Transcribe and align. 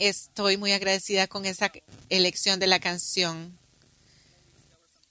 Estoy 0.00 0.56
muy 0.56 0.72
agradecida 0.72 1.26
con 1.26 1.44
esa 1.44 1.70
elección 2.08 2.58
de 2.58 2.66
la 2.66 2.80
canción. 2.80 3.58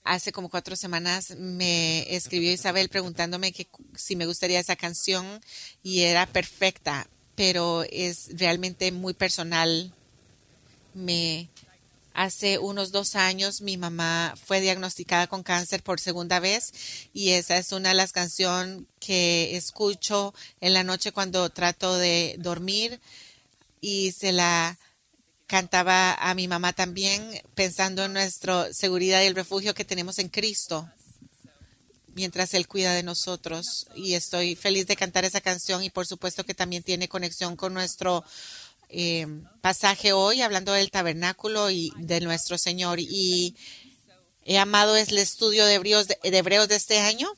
Hace 0.02 0.32
como 0.32 0.48
cuatro 0.48 0.74
semanas 0.74 1.36
me 1.38 2.12
escribió 2.16 2.50
Isabel 2.50 2.88
preguntándome 2.88 3.52
que 3.52 3.68
si 3.94 4.16
me 4.16 4.26
gustaría 4.26 4.58
esa 4.58 4.74
canción 4.74 5.40
y 5.84 6.00
era 6.00 6.26
perfecta, 6.26 7.08
pero 7.36 7.84
es 7.88 8.30
realmente 8.36 8.90
muy 8.90 9.14
personal. 9.14 9.94
Me 10.92 11.48
hace 12.12 12.58
unos 12.58 12.90
dos 12.90 13.14
años 13.14 13.60
mi 13.60 13.76
mamá 13.76 14.34
fue 14.44 14.60
diagnosticada 14.60 15.28
con 15.28 15.44
cáncer 15.44 15.84
por 15.84 16.00
segunda 16.00 16.40
vez 16.40 16.72
y 17.12 17.30
esa 17.30 17.58
es 17.58 17.70
una 17.70 17.90
de 17.90 17.94
las 17.94 18.10
canciones 18.10 18.86
que 18.98 19.56
escucho 19.56 20.34
en 20.60 20.74
la 20.74 20.82
noche 20.82 21.12
cuando 21.12 21.48
trato 21.50 21.96
de 21.96 22.34
dormir 22.40 23.00
y 23.80 24.12
se 24.12 24.32
la 24.32 24.78
cantaba 25.46 26.14
a 26.14 26.34
mi 26.34 26.46
mamá 26.46 26.72
también 26.72 27.42
pensando 27.54 28.04
en 28.04 28.12
nuestra 28.12 28.72
seguridad 28.72 29.22
y 29.22 29.26
el 29.26 29.34
refugio 29.34 29.74
que 29.74 29.84
tenemos 29.84 30.18
en 30.18 30.28
Cristo 30.28 30.88
mientras 32.14 32.54
Él 32.54 32.68
cuida 32.68 32.94
de 32.94 33.02
nosotros. 33.02 33.86
Y 33.94 34.14
estoy 34.14 34.54
feliz 34.54 34.86
de 34.86 34.96
cantar 34.96 35.24
esa 35.24 35.40
canción 35.40 35.82
y 35.82 35.90
por 35.90 36.06
supuesto 36.06 36.44
que 36.44 36.54
también 36.54 36.82
tiene 36.82 37.08
conexión 37.08 37.56
con 37.56 37.74
nuestro 37.74 38.24
eh, 38.88 39.26
pasaje 39.60 40.12
hoy, 40.12 40.42
hablando 40.42 40.72
del 40.72 40.90
tabernáculo 40.90 41.70
y 41.70 41.92
de 41.96 42.20
nuestro 42.20 42.58
Señor. 42.58 43.00
Y 43.00 43.56
he 44.44 44.58
amado 44.58 44.96
el 44.96 45.18
estudio 45.18 45.64
de 45.66 45.74
hebreos 45.74 46.08
de, 46.08 46.18
de 46.22 46.38
hebreos 46.38 46.68
de 46.68 46.76
este 46.76 46.98
año 46.98 47.32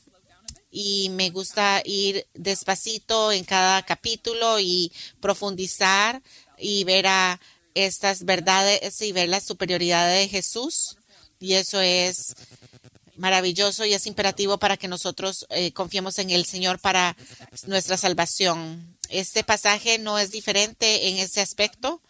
y 0.73 1.11
me 1.11 1.29
gusta 1.29 1.83
ir 1.85 2.27
despacito 2.33 3.31
en 3.31 3.45
cada 3.45 3.85
capítulo 3.85 4.59
y 4.59 4.91
profundizar 5.21 6.23
y 6.57 6.83
ver 6.85 7.07
a 7.07 7.39
estas 7.75 8.25
verdades 8.25 9.01
y 9.03 9.12
ver 9.12 9.29
la 9.29 9.41
superioridad 9.41 10.11
de 10.11 10.29
Jesús. 10.29 10.97
Y 11.39 11.55
eso 11.55 11.79
es 11.81 12.34
maravilloso 13.17 13.84
y 13.84 13.92
es 13.92 14.06
imperativo 14.06 14.59
para 14.59 14.79
que 14.79 14.89
nosotros 14.89 15.47
eh, 15.51 15.73
confiemos 15.73 16.19
en 16.19 16.31
el 16.31 16.47
Señor 16.47 16.79
para 16.79 17.17
nuestra 17.67 17.98
salvación. 17.98 18.97
Este 19.11 19.45
pasaje 19.45 19.98
no 19.98 20.19
es 20.19 20.31
diferente 20.31 21.09
en 21.09 21.19
ese 21.19 21.42
aspecto. 21.42 22.01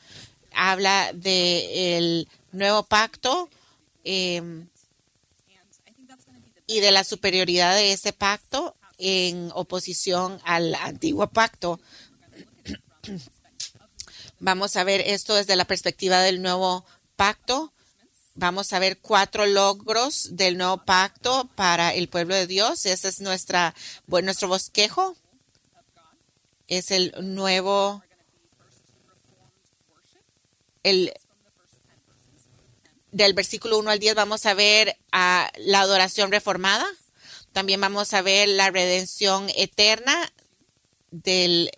Habla 0.55 1.11
del 1.15 2.29
nuevo 2.53 2.85
pacto 2.85 3.49
eh, 4.05 4.41
y 6.73 6.81
de 6.81 6.91
la 6.91 7.05
superioridad 7.05 7.75
de 7.75 7.92
ese 7.92 8.12
pacto 8.12 8.77
en 8.98 9.51
oposición 9.55 10.41
al 10.45 10.75
antiguo 10.75 11.29
pacto. 11.29 11.81
Vamos 14.41 14.77
a 14.77 14.84
ver 14.84 15.03
esto 15.03 15.34
desde 15.34 15.56
la 15.56 15.67
perspectiva 15.67 16.20
del 16.20 16.41
nuevo 16.42 16.84
pacto. 17.17 17.73
Vamos 18.34 18.73
a 18.73 18.79
ver 18.79 18.98
cuatro 18.98 19.47
logros 19.47 20.34
del 20.37 20.56
nuevo 20.56 20.84
pacto 20.84 21.51
para 21.55 21.95
el 21.95 22.09
pueblo 22.09 22.34
de 22.34 22.47
Dios. 22.47 22.86
Ese 22.86 23.09
es 23.09 23.20
nuestro 23.20 24.48
bosquejo. 24.48 25.17
Es 26.67 26.91
el 26.91 27.14
nuevo, 27.20 28.03
el, 30.83 31.12
del 33.13 33.35
versículo 33.35 33.79
1 33.79 33.91
al 33.91 33.99
10 33.99 34.15
vamos 34.15 34.45
a 34.47 34.55
ver 34.55 34.97
la 35.13 35.81
adoración 35.81 36.33
reformada. 36.33 36.87
También 37.53 37.81
vamos 37.81 38.13
a 38.15 38.23
ver 38.23 38.49
la 38.49 38.71
redención 38.71 39.51
eterna 39.55 40.33
del 41.11 41.71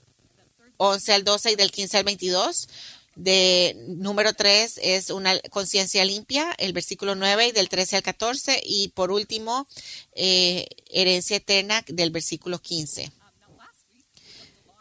11 0.77 1.13
al 1.13 1.25
12 1.25 1.53
y 1.53 1.57
del 1.57 1.73
15 1.73 1.99
al 1.99 2.05
22. 2.05 2.69
De 3.17 3.77
número 3.89 4.33
3 4.33 4.81
es 4.83 5.11
una 5.11 5.39
conciencia 5.51 6.05
limpia, 6.05 6.53
el 6.59 6.73
versículo 6.73 7.15
9 7.15 7.49
y 7.49 7.53
del 7.53 7.69
13 7.69 7.97
al 7.97 8.03
14. 8.03 8.61
Y 8.65 8.89
por 8.89 9.11
último, 9.11 9.67
eh, 10.15 10.67
herencia 10.91 11.37
eterna 11.37 11.85
del 11.89 12.11
versículo 12.11 12.61
15. 12.61 13.11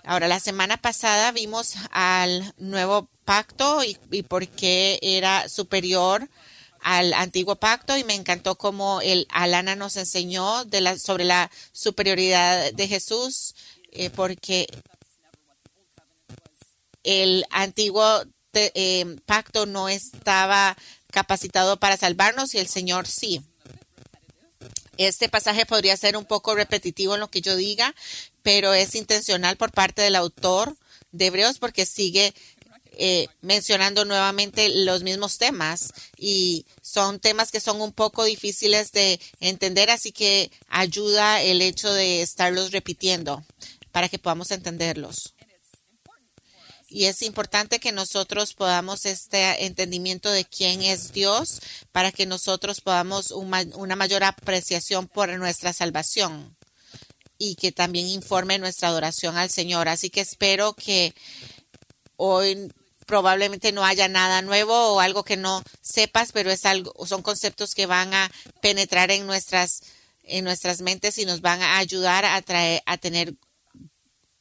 Ahora, 0.06 0.28
la 0.28 0.40
semana 0.40 0.78
pasada 0.78 1.32
vimos 1.32 1.76
al 1.90 2.54
nuevo 2.58 3.08
pacto 3.24 3.84
y, 3.84 3.98
y 4.12 4.24
por 4.24 4.48
qué 4.48 5.00
era 5.02 5.48
superior 5.48 6.30
al 6.84 7.14
antiguo 7.14 7.56
pacto 7.56 7.98
y 7.98 8.04
me 8.04 8.14
encantó 8.14 8.56
cómo 8.56 9.02
el 9.02 9.26
Alana 9.30 9.76
nos 9.76 9.96
enseñó 9.98 10.66
de 10.66 10.82
la, 10.82 10.98
sobre 11.00 11.24
la 11.24 11.50
superioridad 11.72 12.74
de 12.74 12.88
Jesús 12.88 13.56
eh, 13.92 14.10
porque 14.10 14.68
el 17.04 17.46
antiguo 17.50 18.24
eh, 18.54 19.18
pacto 19.26 19.66
no 19.66 19.90
estaba 19.90 20.78
capacitado 21.12 21.78
para 21.78 21.98
salvarnos 21.98 22.54
y 22.54 22.60
el 22.60 22.68
Señor 22.68 23.08
sí. 23.08 23.42
Este 24.98 25.28
pasaje 25.28 25.66
podría 25.66 25.98
ser 25.98 26.18
un 26.18 26.26
poco 26.26 26.54
repetitivo 26.54 27.16
en 27.16 27.22
lo 27.22 27.30
que 27.30 27.42
yo 27.42 27.56
diga, 27.56 27.96
pero 28.44 28.74
es 28.74 28.94
intencional 28.96 29.58
por 29.58 29.72
parte 29.72 30.02
del 30.02 30.16
autor 30.16 30.78
de 31.12 31.28
Hebreos 31.28 31.60
porque 31.60 31.86
sigue 31.86 32.34
eh, 32.96 33.28
mencionando 33.42 34.06
nuevamente 34.06 34.70
los 34.70 35.04
mismos 35.04 35.38
temas 35.38 35.94
y 36.18 36.66
son 36.82 37.20
temas 37.20 37.52
que 37.52 37.60
son 37.60 37.82
un 37.82 37.92
poco 37.92 38.24
difíciles 38.24 38.92
de 38.92 39.20
entender, 39.40 39.90
así 39.90 40.12
que 40.12 40.52
ayuda 40.68 41.42
el 41.42 41.62
hecho 41.62 41.92
de 41.92 42.22
estarlos 42.22 42.72
repitiendo 42.72 43.44
para 43.92 44.10
que 44.10 44.20
podamos 44.20 44.52
entenderlos. 44.52 45.34
Y 46.88 47.06
es 47.06 47.24
importante 47.24 47.80
que 47.80 47.92
nosotros 47.92 48.54
podamos 48.54 49.08
este 49.08 49.66
entendimiento 49.66 50.30
de 50.30 50.46
quién 50.46 50.84
es 50.84 51.12
Dios 51.12 51.60
para 51.92 52.12
que 52.12 52.28
nosotros 52.28 52.82
podamos 52.82 53.32
una 53.32 53.96
mayor 53.96 54.24
apreciación 54.24 55.08
por 55.08 55.36
nuestra 55.40 55.74
salvación 55.74 56.56
y 57.40 57.56
que 57.56 57.72
también 57.72 58.06
informe 58.06 58.60
nuestra 58.60 58.90
adoración 58.90 59.38
al 59.38 59.50
Señor. 59.50 59.88
Así 59.88 60.12
que 60.12 60.22
espero 60.22 60.74
que 60.74 61.16
hoy 62.16 62.72
probablemente 63.06 63.72
no 63.72 63.84
haya 63.86 64.08
nada 64.08 64.42
nuevo 64.42 64.94
o 64.94 65.00
algo 65.00 65.24
que 65.24 65.38
no 65.38 65.64
sepas, 65.82 66.32
pero 66.32 66.52
es 66.52 66.66
algo, 66.66 66.94
son 67.06 67.22
conceptos 67.22 67.76
que 67.76 67.86
van 67.86 68.14
a 68.14 68.32
penetrar 68.62 69.12
en 69.12 69.26
nuestras, 69.28 69.82
en 70.24 70.44
nuestras 70.44 70.82
mentes 70.82 71.18
y 71.18 71.26
nos 71.26 71.42
van 71.42 71.62
a 71.62 71.78
ayudar 71.78 72.26
a, 72.26 72.42
traer, 72.42 72.82
a 72.86 72.98
tener 72.98 73.36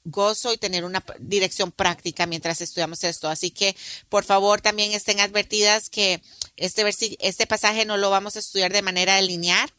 gozo 0.05 0.53
y 0.53 0.59
tener 0.59 0.85
una 0.85 1.05
dirección 1.21 1.71
práctica 1.71 2.27
mientras 2.27 2.61
estudiamos 2.61 3.05
esto. 3.05 3.29
Así 3.29 3.51
que, 3.51 3.77
por 4.09 4.25
favor, 4.25 4.61
también 4.61 4.93
estén 4.93 5.21
advertidas 5.21 5.89
que 5.89 6.23
este, 6.57 6.85
este 7.21 7.47
pasaje 7.47 7.85
no 7.85 7.97
lo 7.97 8.11
vamos 8.11 8.37
a 8.37 8.41
estudiar 8.41 8.73
de 8.73 8.83
manera 8.83 9.21
lineal, 9.21 9.73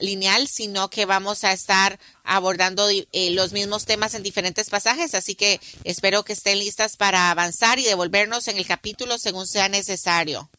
lineal, 0.00 0.48
sino 0.48 0.90
que 0.90 1.06
vamos 1.06 1.44
a 1.44 1.52
estar 1.52 1.98
abordando 2.24 2.88
eh, 2.90 3.30
los 3.30 3.52
mismos 3.52 3.84
temas 3.84 4.14
en 4.14 4.22
diferentes 4.22 4.70
pasajes. 4.70 5.14
Así 5.14 5.34
que 5.34 5.60
espero 5.84 6.24
que 6.24 6.32
estén 6.32 6.58
listas 6.58 6.96
para 6.96 7.30
avanzar 7.30 7.78
y 7.78 7.84
devolvernos 7.84 8.48
en 8.48 8.56
el 8.56 8.66
capítulo 8.66 9.18
según 9.18 9.46
sea 9.46 9.68
necesario. 9.68 10.50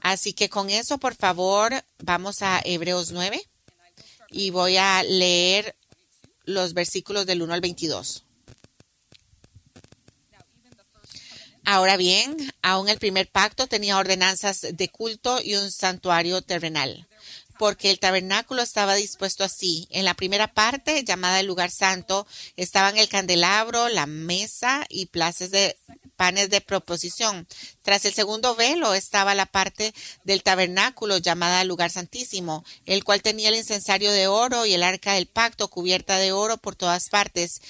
Así 0.00 0.32
que 0.32 0.48
con 0.48 0.70
eso, 0.70 0.98
por 0.98 1.16
favor, 1.16 1.84
vamos 1.98 2.42
a 2.42 2.60
Hebreos 2.64 3.10
9 3.10 3.42
y 4.30 4.50
voy 4.50 4.76
a 4.76 5.02
leer 5.02 5.76
los 6.44 6.74
versículos 6.74 7.26
del 7.26 7.42
1 7.42 7.54
al 7.54 7.60
22. 7.60 8.24
Ahora 11.64 11.96
bien, 11.96 12.36
aún 12.62 12.88
el 12.88 12.98
primer 12.98 13.28
pacto 13.28 13.66
tenía 13.66 13.98
ordenanzas 13.98 14.60
de 14.72 14.88
culto 14.88 15.40
y 15.42 15.56
un 15.56 15.72
santuario 15.72 16.40
terrenal, 16.40 17.08
porque 17.58 17.90
el 17.90 17.98
tabernáculo 17.98 18.62
estaba 18.62 18.94
dispuesto 18.94 19.44
así. 19.44 19.88
En 19.90 20.04
la 20.04 20.14
primera 20.14 20.52
parte, 20.52 21.04
llamada 21.04 21.40
el 21.40 21.46
lugar 21.46 21.70
santo, 21.70 22.26
estaban 22.56 22.96
el 22.96 23.08
candelabro, 23.08 23.88
la 23.88 24.06
mesa 24.06 24.84
y 24.88 25.06
plazas 25.06 25.50
de 25.50 25.76
panes 26.16 26.50
de 26.50 26.60
proposición. 26.60 27.46
Tras 27.82 28.04
el 28.04 28.14
segundo 28.14 28.54
velo 28.54 28.94
estaba 28.94 29.34
la 29.34 29.46
parte 29.46 29.94
del 30.24 30.42
tabernáculo 30.42 31.18
llamada 31.18 31.64
lugar 31.64 31.90
santísimo, 31.90 32.64
el 32.86 33.04
cual 33.04 33.22
tenía 33.22 33.50
el 33.50 33.56
incensario 33.56 34.10
de 34.12 34.26
oro 34.26 34.66
y 34.66 34.74
el 34.74 34.82
arca 34.82 35.14
del 35.14 35.26
pacto 35.26 35.68
cubierta 35.68 36.16
de 36.18 36.32
oro 36.32 36.56
por 36.56 36.74
todas 36.74 37.08
partes 37.08 37.60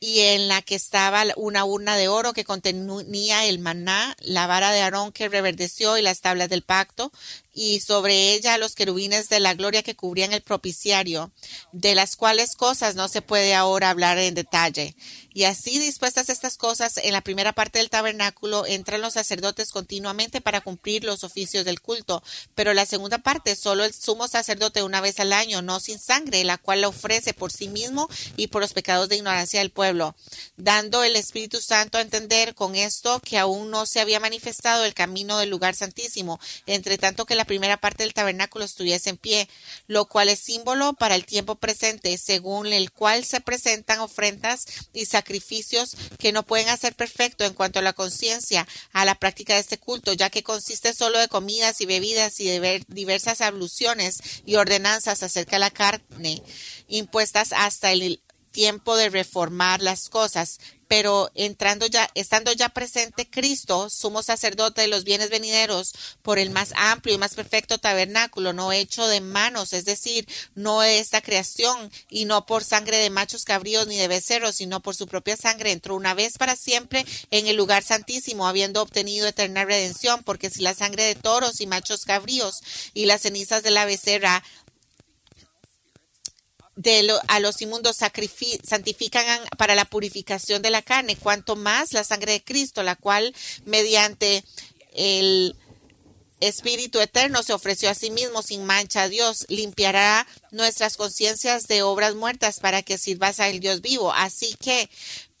y 0.00 0.20
en 0.20 0.48
la 0.48 0.62
que 0.62 0.76
estaba 0.76 1.24
una 1.36 1.64
urna 1.64 1.96
de 1.96 2.08
oro 2.08 2.32
que 2.32 2.44
contenía 2.44 3.46
el 3.46 3.58
maná, 3.58 4.16
la 4.20 4.46
vara 4.46 4.70
de 4.70 4.80
Aarón 4.80 5.12
que 5.12 5.28
reverdeció 5.28 5.98
y 5.98 6.02
las 6.02 6.20
tablas 6.20 6.48
del 6.48 6.62
pacto, 6.62 7.10
y 7.52 7.80
sobre 7.80 8.34
ella 8.34 8.58
los 8.58 8.74
querubines 8.74 9.28
de 9.28 9.40
la 9.40 9.54
gloria 9.54 9.82
que 9.82 9.96
cubrían 9.96 10.32
el 10.32 10.42
propiciario, 10.42 11.32
de 11.72 11.94
las 11.94 12.16
cuales 12.16 12.54
cosas 12.54 12.94
no 12.94 13.08
se 13.08 13.22
puede 13.22 13.54
ahora 13.54 13.90
hablar 13.90 14.18
en 14.18 14.34
detalle. 14.34 14.94
Y 15.32 15.44
así 15.44 15.78
dispuestas 15.78 16.30
estas 16.30 16.56
cosas, 16.56 16.96
en 16.96 17.12
la 17.12 17.20
primera 17.20 17.52
parte 17.52 17.78
del 17.78 17.90
tabernáculo 17.90 18.66
entran 18.66 19.00
los 19.00 19.14
sacerdotes 19.14 19.70
continuamente 19.70 20.40
para 20.40 20.60
cumplir 20.60 21.04
los 21.04 21.22
oficios 21.22 21.64
del 21.64 21.80
culto, 21.80 22.22
pero 22.54 22.74
la 22.74 22.86
segunda 22.86 23.18
parte 23.18 23.54
solo 23.54 23.84
el 23.84 23.94
sumo 23.94 24.26
sacerdote 24.26 24.82
una 24.82 25.00
vez 25.00 25.20
al 25.20 25.32
año, 25.32 25.62
no 25.62 25.80
sin 25.80 25.98
sangre, 25.98 26.42
la 26.44 26.58
cual 26.58 26.80
la 26.80 26.88
ofrece 26.88 27.34
por 27.34 27.52
sí 27.52 27.68
mismo 27.68 28.08
y 28.36 28.48
por 28.48 28.62
los 28.62 28.72
pecados 28.72 29.08
de 29.08 29.16
ignorancia 29.16 29.60
del 29.60 29.70
pueblo 29.70 30.14
dando 30.56 31.04
el 31.04 31.16
Espíritu 31.16 31.60
Santo 31.60 31.98
a 31.98 32.02
entender 32.02 32.54
con 32.54 32.74
esto 32.74 33.20
que 33.20 33.38
aún 33.38 33.70
no 33.70 33.86
se 33.86 34.00
había 34.00 34.20
manifestado 34.20 34.84
el 34.84 34.94
camino 34.94 35.38
del 35.38 35.50
lugar 35.50 35.74
santísimo, 35.74 36.40
entre 36.66 36.98
tanto 36.98 37.26
que 37.26 37.34
la 37.38 37.46
primera 37.46 37.78
parte 37.78 38.02
del 38.02 38.12
tabernáculo 38.12 38.64
estuviese 38.64 39.10
en 39.10 39.16
pie, 39.16 39.48
lo 39.86 40.06
cual 40.06 40.28
es 40.28 40.40
símbolo 40.40 40.92
para 40.92 41.14
el 41.14 41.24
tiempo 41.24 41.54
presente, 41.54 42.18
según 42.18 42.66
el 42.72 42.92
cual 42.92 43.24
se 43.24 43.40
presentan 43.40 44.00
ofrendas 44.00 44.66
y 44.92 45.06
sacrificios 45.06 45.96
que 46.18 46.32
no 46.32 46.42
pueden 46.42 46.68
hacer 46.68 46.94
perfecto 46.94 47.44
en 47.44 47.54
cuanto 47.54 47.78
a 47.78 47.82
la 47.82 47.94
conciencia 47.94 48.66
a 48.92 49.04
la 49.04 49.14
práctica 49.14 49.54
de 49.54 49.60
este 49.60 49.78
culto, 49.78 50.12
ya 50.12 50.28
que 50.28 50.42
consiste 50.42 50.92
solo 50.92 51.18
de 51.18 51.28
comidas 51.28 51.80
y 51.80 51.86
bebidas 51.86 52.40
y 52.40 52.46
de 52.46 52.84
diversas 52.88 53.40
abluciones 53.40 54.20
y 54.44 54.56
ordenanzas 54.56 55.22
acerca 55.22 55.56
de 55.56 55.60
la 55.60 55.70
carne 55.70 56.42
impuestas 56.88 57.52
hasta 57.52 57.92
el 57.92 58.20
tiempo 58.58 58.96
de 58.96 59.08
reformar 59.08 59.82
las 59.82 60.08
cosas, 60.08 60.58
pero 60.88 61.30
entrando 61.36 61.86
ya, 61.86 62.10
estando 62.16 62.50
ya 62.52 62.70
presente 62.70 63.30
Cristo, 63.30 63.88
sumo 63.88 64.20
sacerdote 64.24 64.80
de 64.80 64.88
los 64.88 65.04
bienes 65.04 65.30
venideros, 65.30 65.92
por 66.22 66.40
el 66.40 66.50
más 66.50 66.72
amplio 66.74 67.14
y 67.14 67.18
más 67.18 67.36
perfecto 67.36 67.78
tabernáculo, 67.78 68.52
no 68.52 68.72
hecho 68.72 69.06
de 69.06 69.20
manos, 69.20 69.72
es 69.74 69.84
decir, 69.84 70.26
no 70.56 70.80
de 70.80 70.98
esta 70.98 71.20
creación, 71.20 71.92
y 72.10 72.24
no 72.24 72.46
por 72.46 72.64
sangre 72.64 72.96
de 72.96 73.10
machos 73.10 73.44
cabríos 73.44 73.86
ni 73.86 73.96
de 73.96 74.08
becerros, 74.08 74.56
sino 74.56 74.80
por 74.80 74.96
su 74.96 75.06
propia 75.06 75.36
sangre, 75.36 75.70
entró 75.70 75.94
una 75.94 76.14
vez 76.14 76.36
para 76.36 76.56
siempre 76.56 77.06
en 77.30 77.46
el 77.46 77.54
lugar 77.54 77.84
santísimo, 77.84 78.48
habiendo 78.48 78.82
obtenido 78.82 79.28
eterna 79.28 79.66
redención, 79.66 80.24
porque 80.24 80.50
si 80.50 80.62
la 80.62 80.74
sangre 80.74 81.04
de 81.04 81.14
toros 81.14 81.60
y 81.60 81.68
machos 81.68 82.04
cabríos 82.04 82.60
y 82.92 83.06
las 83.06 83.20
cenizas 83.20 83.62
de 83.62 83.70
la 83.70 83.84
becerra 83.84 84.42
de 86.78 87.12
a 87.26 87.40
los 87.40 87.60
inmundos 87.60 87.96
santifican 87.96 89.40
para 89.58 89.74
la 89.74 89.84
purificación 89.84 90.62
de 90.62 90.70
la 90.70 90.80
carne, 90.80 91.16
cuanto 91.16 91.56
más 91.56 91.92
la 91.92 92.04
sangre 92.04 92.32
de 92.32 92.44
Cristo, 92.44 92.84
la 92.84 92.94
cual 92.94 93.34
mediante 93.64 94.44
el 94.92 95.56
Espíritu 96.38 97.00
Eterno 97.00 97.42
se 97.42 97.52
ofreció 97.52 97.90
a 97.90 97.94
sí 97.94 98.12
mismo 98.12 98.42
sin 98.42 98.64
mancha 98.64 99.02
a 99.02 99.08
Dios, 99.08 99.44
limpiará 99.48 100.24
nuestras 100.52 100.96
conciencias 100.96 101.66
de 101.66 101.82
obras 101.82 102.14
muertas 102.14 102.60
para 102.60 102.82
que 102.82 102.96
sirvas 102.96 103.40
al 103.40 103.58
Dios 103.58 103.80
vivo. 103.80 104.12
Así 104.12 104.54
que 104.60 104.88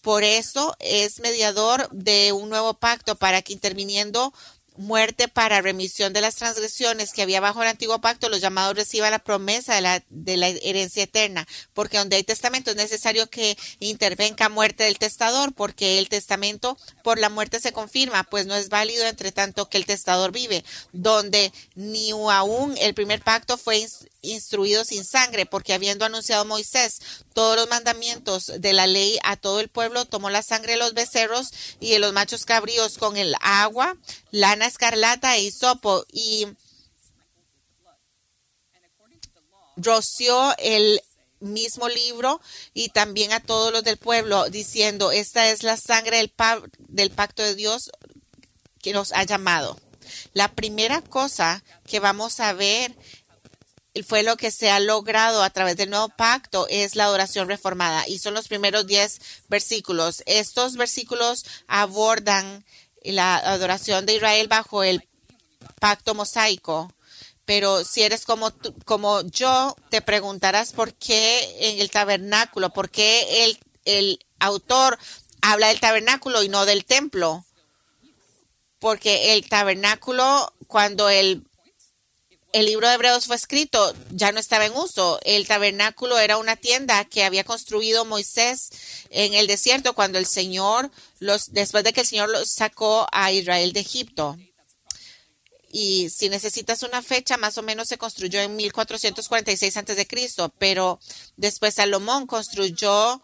por 0.02 0.24
eso 0.24 0.74
es 0.80 1.20
mediador 1.20 1.88
de 1.92 2.32
un 2.32 2.48
nuevo 2.48 2.74
pacto 2.74 3.14
para 3.14 3.42
que 3.42 3.52
interviniendo 3.52 4.34
muerte 4.78 5.28
para 5.28 5.60
remisión 5.60 6.12
de 6.12 6.20
las 6.20 6.36
transgresiones 6.36 7.12
que 7.12 7.22
había 7.22 7.40
bajo 7.40 7.62
el 7.62 7.68
antiguo 7.68 8.00
pacto, 8.00 8.28
los 8.28 8.40
llamados 8.40 8.76
reciban 8.76 9.10
la 9.10 9.18
promesa 9.18 9.74
de 9.74 9.80
la, 9.80 10.02
de 10.08 10.36
la 10.36 10.48
herencia 10.48 11.02
eterna, 11.02 11.46
porque 11.74 11.98
donde 11.98 12.16
hay 12.16 12.24
testamento 12.24 12.70
es 12.70 12.76
necesario 12.76 13.28
que 13.28 13.58
intervenga 13.80 14.48
muerte 14.48 14.84
del 14.84 14.98
testador, 14.98 15.52
porque 15.52 15.98
el 15.98 16.08
testamento 16.08 16.78
por 17.02 17.18
la 17.18 17.28
muerte 17.28 17.60
se 17.60 17.72
confirma, 17.72 18.24
pues 18.24 18.46
no 18.46 18.54
es 18.54 18.68
válido 18.68 19.04
entre 19.06 19.32
tanto 19.32 19.68
que 19.68 19.78
el 19.78 19.86
testador 19.86 20.32
vive, 20.32 20.64
donde 20.92 21.52
ni 21.74 22.10
aún 22.10 22.74
el 22.78 22.94
primer 22.94 23.20
pacto 23.22 23.58
fue 23.58 23.84
instruido 24.22 24.84
sin 24.84 25.04
sangre, 25.04 25.46
porque 25.46 25.74
habiendo 25.74 26.04
anunciado 26.04 26.44
Moisés 26.44 27.00
todos 27.34 27.56
los 27.56 27.68
mandamientos 27.68 28.52
de 28.58 28.72
la 28.72 28.86
ley 28.86 29.18
a 29.22 29.36
todo 29.36 29.60
el 29.60 29.68
pueblo, 29.68 30.04
tomó 30.04 30.30
la 30.30 30.42
sangre 30.42 30.72
de 30.72 30.78
los 30.78 30.94
becerros 30.94 31.50
y 31.80 31.92
de 31.92 31.98
los 31.98 32.12
machos 32.12 32.44
cabríos 32.44 32.98
con 32.98 33.16
el 33.16 33.34
agua, 33.40 33.96
lana 34.30 34.66
escarlata 34.66 35.36
e 35.36 35.42
hisopo 35.42 36.04
y 36.12 36.46
roció 39.76 40.54
el 40.58 41.00
mismo 41.40 41.88
libro 41.88 42.40
y 42.74 42.88
también 42.88 43.32
a 43.32 43.40
todos 43.40 43.72
los 43.72 43.84
del 43.84 43.96
pueblo, 43.96 44.50
diciendo, 44.50 45.12
esta 45.12 45.48
es 45.50 45.62
la 45.62 45.76
sangre 45.76 46.18
del, 46.18 46.32
del 46.78 47.10
pacto 47.10 47.42
de 47.42 47.54
Dios 47.54 47.90
que 48.82 48.92
nos 48.92 49.12
ha 49.12 49.24
llamado. 49.24 49.78
La 50.32 50.48
primera 50.48 51.02
cosa 51.02 51.62
que 51.86 52.00
vamos 52.00 52.40
a 52.40 52.52
ver 52.52 52.96
fue 54.06 54.22
lo 54.22 54.36
que 54.36 54.50
se 54.50 54.70
ha 54.70 54.80
logrado 54.80 55.42
a 55.42 55.50
través 55.50 55.76
del 55.76 55.90
nuevo 55.90 56.08
pacto 56.08 56.66
es 56.68 56.94
la 56.94 57.04
adoración 57.04 57.48
reformada 57.48 58.06
y 58.06 58.18
son 58.18 58.34
los 58.34 58.48
primeros 58.48 58.86
diez 58.86 59.20
versículos. 59.48 60.22
Estos 60.26 60.76
versículos 60.76 61.44
abordan 61.66 62.64
la 63.02 63.36
adoración 63.36 64.06
de 64.06 64.14
Israel 64.14 64.48
bajo 64.48 64.82
el 64.82 65.08
pacto 65.80 66.14
mosaico. 66.14 66.92
Pero 67.44 67.84
si 67.84 68.02
eres 68.02 68.24
como, 68.26 68.52
como 68.84 69.22
yo, 69.22 69.74
te 69.88 70.02
preguntarás 70.02 70.72
por 70.72 70.92
qué 70.94 71.70
en 71.70 71.80
el 71.80 71.90
tabernáculo, 71.90 72.70
por 72.70 72.90
qué 72.90 73.44
el, 73.44 73.58
el 73.86 74.18
autor 74.38 74.98
habla 75.40 75.68
del 75.68 75.80
tabernáculo 75.80 76.42
y 76.42 76.48
no 76.50 76.66
del 76.66 76.84
templo. 76.84 77.44
Porque 78.78 79.32
el 79.32 79.48
tabernáculo, 79.48 80.52
cuando 80.66 81.08
el 81.08 81.47
el 82.52 82.66
libro 82.66 82.88
de 82.88 82.94
Hebreos 82.94 83.26
fue 83.26 83.36
escrito, 83.36 83.94
ya 84.10 84.32
no 84.32 84.40
estaba 84.40 84.64
en 84.64 84.74
uso. 84.74 85.18
El 85.22 85.46
tabernáculo 85.46 86.18
era 86.18 86.38
una 86.38 86.56
tienda 86.56 87.04
que 87.04 87.24
había 87.24 87.44
construido 87.44 88.04
Moisés 88.04 88.70
en 89.10 89.34
el 89.34 89.46
desierto 89.46 89.94
cuando 89.94 90.18
el 90.18 90.26
Señor, 90.26 90.90
los, 91.18 91.52
después 91.52 91.84
de 91.84 91.92
que 91.92 92.00
el 92.00 92.06
Señor 92.06 92.30
los 92.30 92.48
sacó 92.48 93.06
a 93.12 93.32
Israel 93.32 93.72
de 93.72 93.80
Egipto. 93.80 94.38
Y 95.70 96.08
si 96.08 96.30
necesitas 96.30 96.82
una 96.82 97.02
fecha, 97.02 97.36
más 97.36 97.58
o 97.58 97.62
menos 97.62 97.88
se 97.88 97.98
construyó 97.98 98.40
en 98.40 98.56
1446 98.56 99.74
Cristo, 100.08 100.50
pero 100.58 100.98
después 101.36 101.74
Salomón 101.74 102.26
construyó 102.26 103.20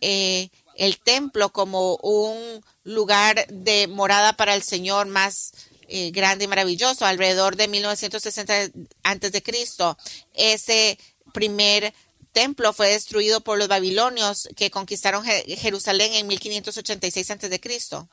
eh, 0.00 0.50
el 0.74 0.98
templo 0.98 1.52
como 1.52 1.94
un 1.96 2.64
lugar 2.82 3.46
de 3.46 3.86
morada 3.86 4.32
para 4.32 4.56
el 4.56 4.64
Señor 4.64 5.06
más 5.06 5.52
eh, 5.88 6.10
grande 6.10 6.44
y 6.44 6.48
maravilloso 6.48 7.04
alrededor 7.06 7.56
de 7.56 7.68
1960 7.68 8.70
antes 9.02 9.32
de 9.32 9.42
Cristo. 9.42 9.96
Ese 10.32 10.98
primer 11.32 11.92
templo 12.32 12.72
fue 12.72 12.90
destruido 12.90 13.40
por 13.40 13.58
los 13.58 13.68
babilonios 13.68 14.48
que 14.56 14.70
conquistaron 14.70 15.24
Jerusalén 15.24 16.14
en 16.14 16.26
1586 16.26 17.30
antes 17.30 17.50
de 17.50 17.60
Cristo. 17.60 18.08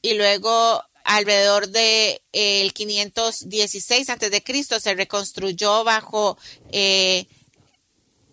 Y 0.00 0.14
luego 0.14 0.82
alrededor 1.04 1.68
de 1.68 2.22
el 2.32 2.72
516 2.72 4.08
antes 4.10 4.30
de 4.30 4.42
Cristo 4.42 4.78
se 4.80 4.94
reconstruyó 4.94 5.84
bajo 5.84 6.38
eh, 6.70 7.26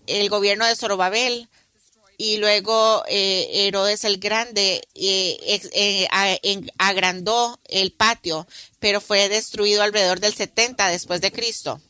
el 0.08 0.30
gobierno 0.30 0.66
de 0.66 0.75
Zorobabel 0.75 1.50
y 2.21 2.36
luego 2.36 3.01
eh, 3.07 3.48
Herodes 3.50 4.04
el 4.04 4.18
Grande 4.18 4.86
eh, 4.94 5.62
eh, 5.72 6.67
agrandó 6.77 7.58
el 7.63 7.94
patio, 7.94 8.46
pero 8.79 9.00
fue 9.00 9.29
destruido 9.29 9.82
alrededor 9.82 10.20
del 10.20 10.34
70 10.34 10.89
después 10.89 11.22
de 11.22 11.32
Cristo. 11.32 11.82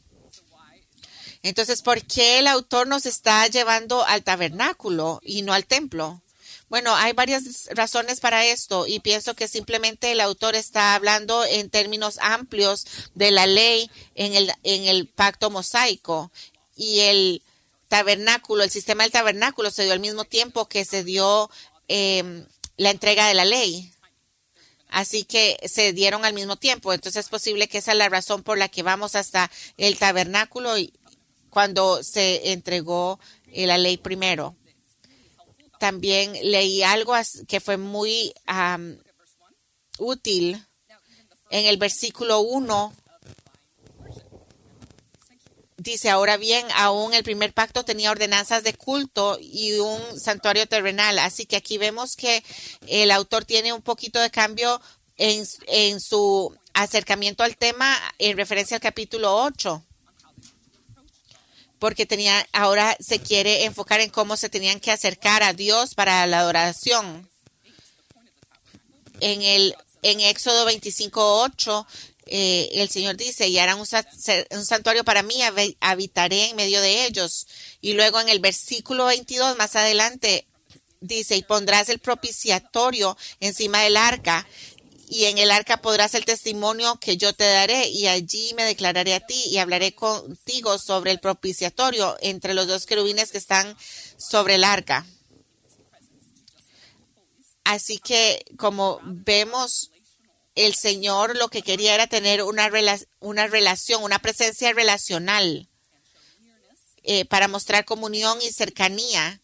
Entonces, 1.41 1.81
¿por 1.81 2.03
qué 2.03 2.37
el 2.37 2.45
autor 2.45 2.85
nos 2.85 3.07
está 3.07 3.47
llevando 3.47 4.05
al 4.05 4.23
tabernáculo 4.23 5.19
y 5.23 5.41
no 5.41 5.51
al 5.51 5.65
templo? 5.65 6.21
Bueno, 6.69 6.95
hay 6.95 7.13
varias 7.13 7.67
razones 7.71 8.19
para 8.19 8.45
esto 8.45 8.85
y 8.85 8.99
pienso 8.99 9.33
que 9.33 9.47
simplemente 9.47 10.11
el 10.11 10.21
autor 10.21 10.53
está 10.53 10.93
hablando 10.93 11.43
en 11.43 11.71
términos 11.71 12.19
amplios 12.21 12.85
de 13.15 13.31
la 13.31 13.47
ley 13.47 13.89
en 14.13 14.35
el, 14.35 14.51
en 14.61 14.85
el 14.85 15.07
pacto 15.07 15.49
mosaico 15.49 16.31
y 16.75 16.99
el 16.99 17.41
tabernáculo, 17.89 18.63
el 18.63 18.69
sistema 18.69 19.03
del 19.03 19.11
tabernáculo 19.11 19.71
se 19.71 19.83
dio 19.83 19.91
al 19.91 19.99
mismo 19.99 20.23
tiempo 20.23 20.69
que 20.69 20.85
se 20.85 21.03
dio 21.03 21.49
em, 21.87 22.45
la 22.77 22.91
entrega 22.91 23.27
de 23.27 23.33
la 23.33 23.43
ley. 23.43 23.91
Así 24.87 25.23
que 25.23 25.57
se 25.67 25.91
dieron 25.93 26.23
al 26.23 26.33
mismo 26.33 26.55
tiempo. 26.55 26.93
Entonces 26.93 27.25
es 27.25 27.29
posible 27.29 27.67
que 27.67 27.79
esa 27.79 27.91
es 27.91 27.97
la 27.97 28.09
razón 28.09 28.43
por 28.43 28.57
la 28.57 28.69
que 28.69 28.83
vamos 28.83 29.15
hasta 29.15 29.51
el 29.77 29.97
tabernáculo 29.97 30.77
y 30.77 30.93
cuando 31.49 32.01
se 32.03 32.51
entregó 32.53 33.19
eh, 33.47 33.67
la 33.67 33.77
ley 33.77 33.97
primero. 33.97 34.55
También 35.79 36.33
leí 36.43 36.83
algo 36.83 37.13
que 37.47 37.59
fue 37.59 37.77
muy 37.77 38.33
útil 39.97 40.65
en 41.51 41.65
el 41.65 41.77
versículo 41.77 42.41
1 42.41 42.93
Dice, 45.79 46.09
ahora 46.09 46.35
bien, 46.35 46.65
aún 46.75 47.13
el 47.13 47.23
primer 47.23 47.53
pacto 47.53 47.85
tenía 47.85 48.11
ordenanzas 48.11 48.63
de 48.63 48.73
culto 48.73 49.37
y 49.39 49.79
un 49.79 50.19
santuario 50.19 50.67
terrenal. 50.67 51.17
Así 51.19 51.45
que 51.45 51.55
aquí 51.55 51.77
vemos 51.77 52.17
que 52.17 52.43
el 52.87 53.11
autor 53.11 53.45
tiene 53.45 53.71
un 53.71 53.81
poquito 53.81 54.19
de 54.19 54.29
cambio 54.29 54.81
en, 55.15 55.45
en 55.67 56.01
su 56.01 56.53
acercamiento 56.73 57.43
al 57.43 57.55
tema 57.55 57.97
en 58.17 58.35
referencia 58.35 58.75
al 58.75 58.81
capítulo 58.81 59.35
8 59.43 59.83
porque 61.79 62.05
tenía 62.05 62.45
ahora 62.51 62.95
se 62.99 63.19
quiere 63.19 63.63
enfocar 63.63 64.01
en 64.01 64.09
cómo 64.09 64.35
se 64.35 64.49
tenían 64.49 64.81
que 64.81 64.91
acercar 64.91 65.43
a 65.43 65.53
Dios 65.53 65.95
para 65.95 66.27
la 66.27 66.39
adoración. 66.39 67.29
En 69.21 69.41
el 69.41 69.75
en 70.01 70.19
Éxodo 70.19 70.65
25:8 70.65 71.85
eh, 72.31 72.69
el 72.73 72.89
Señor 72.89 73.17
dice, 73.17 73.47
y 73.47 73.57
harán 73.57 73.79
un, 73.79 73.85
santuario 74.65 75.03
para 75.03 75.23
mí, 75.23 75.41
habitaré 75.79 76.49
en 76.49 76.55
medio 76.55 76.81
de 76.81 77.05
ellos. 77.05 77.47
Y 77.81 77.93
luego 77.93 78.21
en 78.21 78.29
el 78.29 78.39
versículo 78.39 79.05
22, 79.05 79.57
más 79.57 79.75
adelante, 79.75 80.47
dice, 81.01 81.35
y 81.35 81.43
pondrás 81.43 81.89
el 81.89 81.99
propiciatorio 81.99 83.17
encima 83.39 83.81
del 83.81 83.97
arca, 83.97 84.47
y 85.11 85.25
en 85.25 85.39
el 85.39 85.49
arca 85.49 85.81
podrás 85.81 86.13
el 86.13 86.23
testimonio 86.23 86.99
que 86.99 87.17
yo 87.17 87.33
te 87.33 87.45
daré, 87.45 87.89
y 87.89 88.05
allí 88.05 88.53
me 88.55 88.63
declararé 88.63 89.15
a 89.15 89.25
ti 89.25 89.45
y 89.47 89.57
hablaré 89.57 89.95
contigo 89.95 90.77
sobre 90.77 91.11
el 91.11 91.19
propiciatorio 91.19 92.15
entre 92.21 92.53
los 92.53 92.67
dos 92.67 92.85
querubines 92.85 93.31
que 93.31 93.39
están 93.39 93.75
sobre 94.17 94.55
el 94.55 94.63
arca. 94.63 95.07
Así 97.63 97.97
que 97.97 98.45
como 98.57 98.99
vemos, 99.03 99.91
el 100.65 100.75
Señor 100.75 101.37
lo 101.37 101.47
que 101.47 101.61
quería 101.61 101.95
era 101.95 102.07
tener 102.07 102.43
una, 102.43 102.69
una 103.21 103.47
relación, 103.47 104.03
una 104.03 104.19
presencia 104.19 104.73
relacional 104.73 105.69
eh, 107.03 107.23
para 107.23 107.47
mostrar 107.47 107.85
comunión 107.85 108.37
y 108.41 108.51
cercanía 108.51 109.39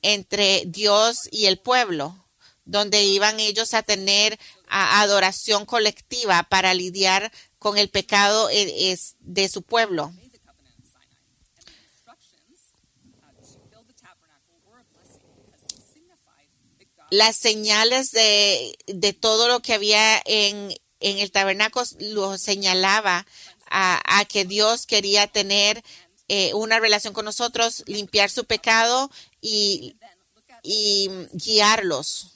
entre 0.00 0.62
Dios 0.66 1.28
y 1.30 1.46
el 1.46 1.58
pueblo, 1.58 2.24
donde 2.64 3.02
iban 3.02 3.40
ellos 3.40 3.74
a 3.74 3.82
tener 3.82 4.38
adoración 4.68 5.66
colectiva 5.66 6.42
para 6.44 6.72
lidiar 6.72 7.30
con 7.58 7.76
el 7.76 7.90
pecado 7.90 8.48
eh, 8.50 8.96
de 9.20 9.48
su 9.50 9.62
pueblo. 9.62 10.14
Las 17.10 17.36
señales 17.36 18.12
de, 18.12 19.16
todo 19.20 19.48
lo 19.48 19.60
que 19.60 19.74
había 19.74 20.20
en, 20.24 20.74
el 21.00 21.30
tabernáculo 21.30 21.86
lo 22.00 22.38
señalaba 22.38 23.26
a, 23.70 24.24
que 24.28 24.44
Dios 24.44 24.86
quería 24.86 25.26
tener 25.26 25.82
eh, 26.28 26.52
una 26.54 26.80
relación 26.80 27.14
con 27.14 27.24
nosotros, 27.24 27.84
limpiar 27.86 28.30
su 28.30 28.44
pecado 28.44 29.10
y, 29.40 29.96
y 30.62 31.08
guiarlos. 31.32 32.34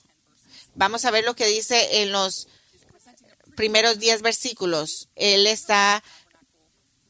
Vamos 0.75 1.05
a 1.05 1.11
ver 1.11 1.25
lo 1.25 1.37
que 1.37 1.47
dice 1.47 2.03
en 2.03 2.13
los 2.13 2.49
primeros 3.55 3.99
diez 3.99 4.23
versículos. 4.23 5.09
Él 5.17 5.47
está 5.47 6.03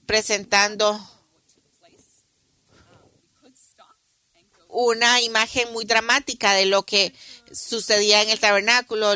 presentando 0.07 1.01
una 4.69 5.21
imagen 5.21 5.73
muy 5.73 5.85
dramática 5.85 6.55
de 6.55 6.67
lo 6.67 6.83
que 6.85 7.15
sucedía 7.53 8.23
en 8.23 8.31
el 8.31 8.41
tabernáculo. 8.41 9.13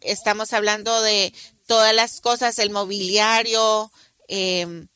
Estamos 0.00 0.52
hablando 0.52 1.02
de 1.02 1.32
todas 1.66 1.94
las 1.94 2.20
cosas, 2.20 2.58
el 2.58 2.70
mobiliario, 2.70 3.90
eh, 4.28 4.86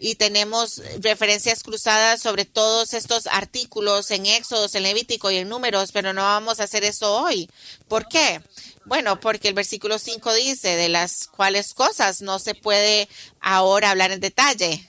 y 0.00 0.14
tenemos 0.14 0.80
referencias 1.00 1.62
cruzadas 1.62 2.22
sobre 2.22 2.44
todos 2.44 2.94
estos 2.94 3.26
artículos 3.26 4.10
en 4.10 4.26
Éxodos, 4.26 4.74
en 4.74 4.84
Levítico 4.84 5.30
y 5.30 5.38
en 5.38 5.48
Números, 5.48 5.90
pero 5.92 6.12
no 6.12 6.22
vamos 6.22 6.60
a 6.60 6.64
hacer 6.64 6.84
eso 6.84 7.22
hoy. 7.22 7.50
¿Por 7.88 8.08
qué? 8.08 8.40
Bueno, 8.84 9.18
porque 9.20 9.48
el 9.48 9.54
versículo 9.54 9.98
5 9.98 10.32
dice 10.34 10.76
de 10.76 10.88
las 10.88 11.26
cuales 11.26 11.74
cosas 11.74 12.22
no 12.22 12.38
se 12.38 12.54
puede 12.54 13.08
ahora 13.40 13.90
hablar 13.90 14.12
en 14.12 14.20
detalle. 14.20 14.88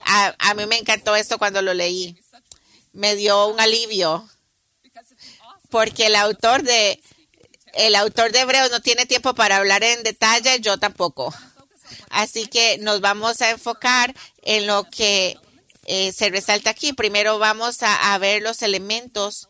A, 0.00 0.34
a 0.38 0.54
mí 0.54 0.66
me 0.66 0.78
encantó 0.78 1.14
esto 1.14 1.38
cuando 1.38 1.60
lo 1.60 1.74
leí. 1.74 2.18
Me 2.92 3.16
dio 3.16 3.46
un 3.48 3.60
alivio 3.60 4.28
porque 5.70 6.06
el 6.06 6.16
autor 6.16 6.62
de 6.62 7.00
el 7.74 7.94
autor 7.94 8.32
de 8.32 8.40
Hebreos 8.40 8.70
no 8.70 8.80
tiene 8.80 9.06
tiempo 9.06 9.34
para 9.34 9.58
hablar 9.58 9.82
en 9.84 10.02
detalle, 10.02 10.60
yo 10.60 10.78
tampoco. 10.78 11.32
Así 12.10 12.46
que 12.46 12.78
nos 12.78 13.00
vamos 13.00 13.40
a 13.40 13.50
enfocar 13.50 14.14
en 14.42 14.66
lo 14.66 14.84
que 14.84 15.36
eh, 15.84 16.12
se 16.12 16.30
resalta 16.30 16.70
aquí. 16.70 16.92
Primero 16.92 17.38
vamos 17.38 17.78
a, 17.82 18.16
ver 18.18 18.42
los 18.42 18.62
elementos 18.62 19.48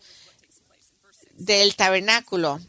del 1.34 1.76
tabernáculo. 1.76 2.60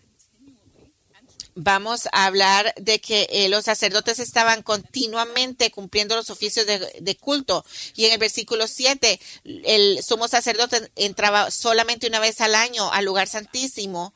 Vamos 1.61 2.07
a 2.13 2.25
hablar 2.25 2.73
de 2.77 3.01
que 3.01 3.27
eh, 3.29 3.49
los 3.49 3.65
sacerdotes 3.65 4.19
estaban 4.19 4.63
continuamente 4.63 5.71
cumpliendo 5.71 6.15
los 6.15 6.29
oficios 6.29 6.65
de, 6.65 7.17
culto. 7.17 7.65
Y 7.95 8.05
en 8.05 8.13
el 8.13 8.17
versículo 8.17 8.65
7, 8.65 9.19
el 9.43 10.01
sumo 10.01 10.29
sacerdote 10.29 10.89
entraba 10.95 11.51
solamente 11.51 12.07
una 12.07 12.21
vez 12.21 12.39
al 12.39 12.55
año 12.55 12.89
al 12.93 13.03
lugar 13.03 13.27
santísimo 13.27 14.13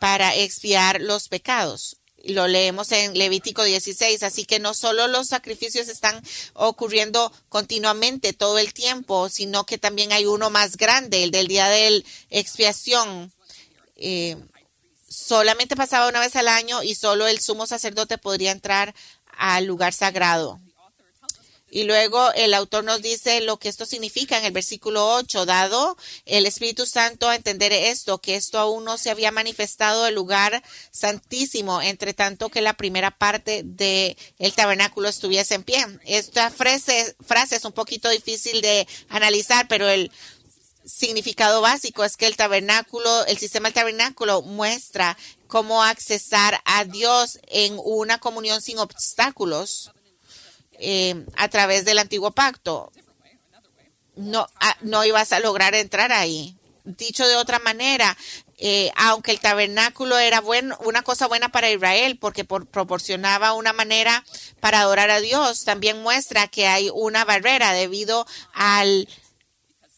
para 0.00 0.34
expiar 0.34 1.00
los 1.00 1.28
pecados 1.28 1.98
lo 2.24 2.46
leemos 2.46 2.92
en 2.92 3.18
Levítico 3.18 3.64
16, 3.64 4.22
así 4.22 4.44
que 4.44 4.60
no 4.60 4.74
solo 4.74 5.08
los 5.08 5.26
sacrificios 5.26 5.88
están 5.88 6.22
ocurriendo 6.54 7.32
continuamente 7.48 8.32
todo 8.32 8.58
el 8.58 8.72
tiempo, 8.72 9.28
sino 9.28 9.66
que 9.66 9.76
también 9.76 10.12
hay 10.12 10.26
uno 10.26 10.48
más 10.48 10.76
grande, 10.76 11.24
el 11.24 11.32
del 11.32 11.48
día 11.48 11.68
de 11.68 12.04
expiación. 12.30 13.32
Eh, 13.96 14.36
solamente 15.22 15.76
pasaba 15.76 16.08
una 16.08 16.20
vez 16.20 16.36
al 16.36 16.48
año 16.48 16.82
y 16.82 16.94
solo 16.94 17.26
el 17.26 17.40
sumo 17.40 17.66
sacerdote 17.66 18.18
podría 18.18 18.50
entrar 18.52 18.94
al 19.36 19.64
lugar 19.64 19.92
sagrado. 19.92 20.60
Y 21.74 21.84
luego 21.84 22.30
el 22.34 22.52
autor 22.52 22.84
nos 22.84 23.00
dice 23.00 23.40
lo 23.40 23.58
que 23.58 23.70
esto 23.70 23.86
significa 23.86 24.36
en 24.36 24.44
el 24.44 24.52
versículo 24.52 25.14
8, 25.14 25.46
dado 25.46 25.96
el 26.26 26.44
Espíritu 26.44 26.84
Santo 26.84 27.30
a 27.30 27.34
entender 27.34 27.72
esto, 27.72 28.18
que 28.18 28.36
esto 28.36 28.58
aún 28.58 28.84
no 28.84 28.98
se 28.98 29.08
había 29.08 29.32
manifestado 29.32 30.06
el 30.06 30.14
lugar 30.14 30.62
santísimo, 30.90 31.80
entre 31.80 32.12
tanto 32.12 32.50
que 32.50 32.60
la 32.60 32.74
primera 32.74 33.10
parte 33.10 33.62
del 33.64 34.18
el 34.38 34.52
tabernáculo 34.52 35.08
estuviese 35.08 35.54
en 35.54 35.62
pie. 35.62 35.82
Esta 36.04 36.50
frase, 36.50 37.16
frase 37.24 37.56
es 37.56 37.64
un 37.64 37.72
poquito 37.72 38.10
difícil 38.10 38.60
de 38.60 38.86
analizar, 39.08 39.66
pero 39.66 39.88
el 39.88 40.12
significado 40.92 41.62
básico 41.62 42.04
es 42.04 42.16
que 42.16 42.26
el 42.26 42.36
tabernáculo, 42.36 43.24
el 43.26 43.38
sistema 43.38 43.68
del 43.68 43.74
tabernáculo 43.74 44.42
muestra 44.42 45.16
cómo 45.46 45.82
accesar 45.82 46.60
a 46.64 46.84
Dios 46.84 47.38
en 47.48 47.78
una 47.82 48.18
comunión 48.18 48.60
sin 48.60 48.78
obstáculos 48.78 49.90
eh, 50.78 51.24
a 51.36 51.48
través 51.48 51.84
del 51.84 51.98
antiguo 51.98 52.32
pacto. 52.32 52.92
No, 54.16 54.46
ah, 54.60 54.76
no 54.82 55.04
ibas 55.04 55.32
a 55.32 55.40
lograr 55.40 55.74
entrar 55.74 56.12
ahí. 56.12 56.56
Dicho 56.84 57.26
de 57.26 57.36
otra 57.36 57.58
manera, 57.58 58.16
eh, 58.58 58.90
aunque 58.96 59.30
el 59.30 59.40
tabernáculo 59.40 60.18
era 60.18 60.40
bueno, 60.40 60.76
una 60.84 61.02
cosa 61.02 61.26
buena 61.26 61.48
para 61.48 61.70
Israel 61.70 62.18
porque 62.18 62.44
proporcionaba 62.44 63.54
una 63.54 63.72
manera 63.72 64.24
para 64.60 64.80
adorar 64.80 65.10
a 65.10 65.20
Dios, 65.20 65.64
también 65.64 66.02
muestra 66.02 66.48
que 66.48 66.66
hay 66.66 66.90
una 66.92 67.24
barrera 67.24 67.72
debido 67.72 68.26
al 68.52 69.08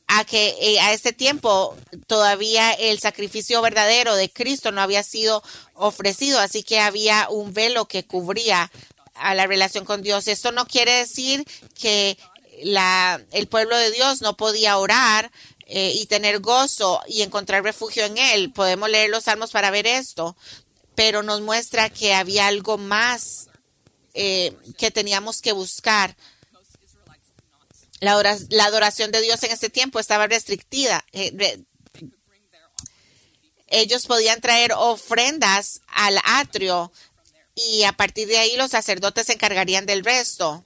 a 0.07 0.25
que 0.25 0.55
eh, 0.61 0.81
a 0.81 0.93
este 0.93 1.13
tiempo 1.13 1.77
todavía 2.07 2.73
el 2.73 2.99
sacrificio 2.99 3.63
verdadero 3.63 4.15
de 4.17 4.31
Cristo 4.31 4.71
no 4.71 4.81
había 4.81 5.03
sido 5.03 5.43
ofrecido, 5.75 6.41
así 6.41 6.63
que 6.63 6.81
había 6.81 7.29
un 7.31 7.55
velo 7.55 7.87
que 7.87 8.05
cubría 8.05 8.71
a 9.15 9.35
la 9.35 9.47
relación 9.47 9.85
con 9.85 10.03
Dios. 10.03 10.29
Esto 10.29 10.53
no 10.53 10.67
quiere 10.67 10.93
decir 10.93 11.45
que 11.75 12.19
la, 12.63 13.21
el 13.33 13.47
pueblo 13.47 13.77
de 13.77 13.91
Dios 13.91 14.21
no 14.23 14.37
podía 14.37 14.79
orar 14.79 15.31
eh, 15.67 15.93
y 15.95 16.07
tener 16.07 16.41
gozo 16.41 17.01
y 17.09 17.23
encontrar 17.23 17.65
refugio 17.65 18.05
en 18.05 18.19
Él. 18.19 18.53
Podemos 18.53 18.91
leer 18.91 19.11
los 19.11 19.25
salmos 19.25 19.51
para 19.51 19.71
ver 19.71 19.87
esto, 19.87 20.37
pero 20.95 21.23
nos 21.23 21.41
muestra 21.41 21.89
que 21.89 22.15
había 22.15 22.47
algo 22.47 22.77
más 22.77 23.49
eh, 24.13 24.55
que 24.77 24.91
teníamos 24.91 25.41
que 25.41 25.53
buscar. 25.53 26.17
La, 28.01 28.21
la, 28.51 28.65
adoración 28.65 29.13
de 29.13 29.21
Dios 29.23 29.43
en 29.43 29.53
ese 29.53 29.71
tiempo 29.71 29.99
estaba 29.99 30.27
restrictiva. 30.27 31.05
Eh, 31.13 31.65
ellos 33.69 34.07
podían 34.07 34.41
traer 34.41 34.73
ofrendas 34.77 35.81
al 35.89 36.19
atrio 36.25 36.93
y 37.55 37.85
a 37.85 37.93
partir 37.93 38.29
de 38.29 38.39
ahí 38.39 38.57
los 38.57 38.71
sacerdotes 38.71 39.27
se 39.27 39.35
encargarían 39.35 39.87
del 39.87 40.05
resto. 40.05 40.65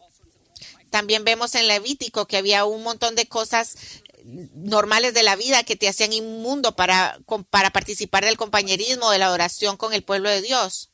También 0.90 1.25
vemos 1.25 1.54
en 1.54 1.68
Levítico 1.68 2.26
que 2.26 2.38
había 2.38 2.64
un 2.64 2.82
montón 2.82 3.14
de 3.14 3.26
cosas 3.26 3.76
normales 4.25 5.14
de 5.14 5.23
la 5.23 5.37
vida 5.37 5.62
que 5.64 5.76
te 5.76 5.88
hacían 5.88 6.12
inmundo 6.12 6.76
para, 6.76 7.18
para 7.50 7.70
participar 7.70 8.25
del 8.25 8.37
compañerismo, 8.37 9.11
de 9.11 9.18
la 9.18 9.26
adoración 9.26 9.76
con 9.76 9.92
el 9.92 10.02
pueblo 10.02 10.28
de 10.28 10.42
Dios. 10.42 10.90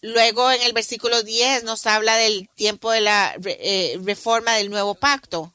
Luego 0.00 0.50
en 0.52 0.62
el 0.62 0.72
versículo 0.72 1.22
10 1.22 1.64
nos 1.64 1.86
habla 1.86 2.16
del 2.16 2.48
tiempo 2.54 2.90
de 2.92 3.00
la 3.00 3.34
eh, 3.44 3.98
reforma 4.02 4.54
del 4.54 4.70
nuevo 4.70 4.94
pacto 4.94 5.52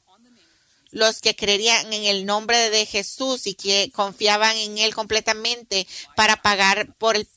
los 0.93 1.19
que 1.19 1.35
creerían 1.35 1.91
en 1.91 2.05
el 2.05 2.25
nombre 2.25 2.69
de 2.69 2.85
Jesús 2.85 3.47
y 3.47 3.55
que 3.55 3.91
confiaban 3.93 4.55
en 4.55 4.77
Él 4.77 4.93
completamente 4.93 5.87
para 6.15 6.41
pagar 6.41 6.93
por 6.95 7.15
el, 7.15 7.27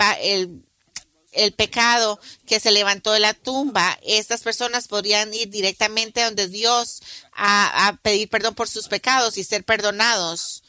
el, 1.33 1.53
pecado 1.55 2.21
que 2.47 2.61
se 2.61 2.71
levantó 2.71 3.13
de 3.13 3.21
la 3.21 3.35
tumba, 3.35 3.99
estas 4.03 4.43
personas 4.43 4.89
podrían 4.89 5.33
ir 5.33 5.49
directamente 5.49 6.23
donde 6.23 6.49
Dios 6.49 7.03
a, 7.35 7.99
pedir 8.03 8.29
perdón 8.29 8.55
por 8.55 8.69
sus 8.69 8.89
pecados 8.89 9.39
y 9.39 9.45
ser 9.45 9.65
perdonados. 9.65 10.63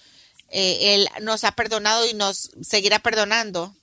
Eh, 0.49 0.95
él 0.95 1.09
nos 1.21 1.43
ha 1.43 1.51
perdonado 1.51 2.07
y 2.07 2.13
nos 2.13 2.51
seguirá 2.61 2.99
perdonando. 2.99 3.75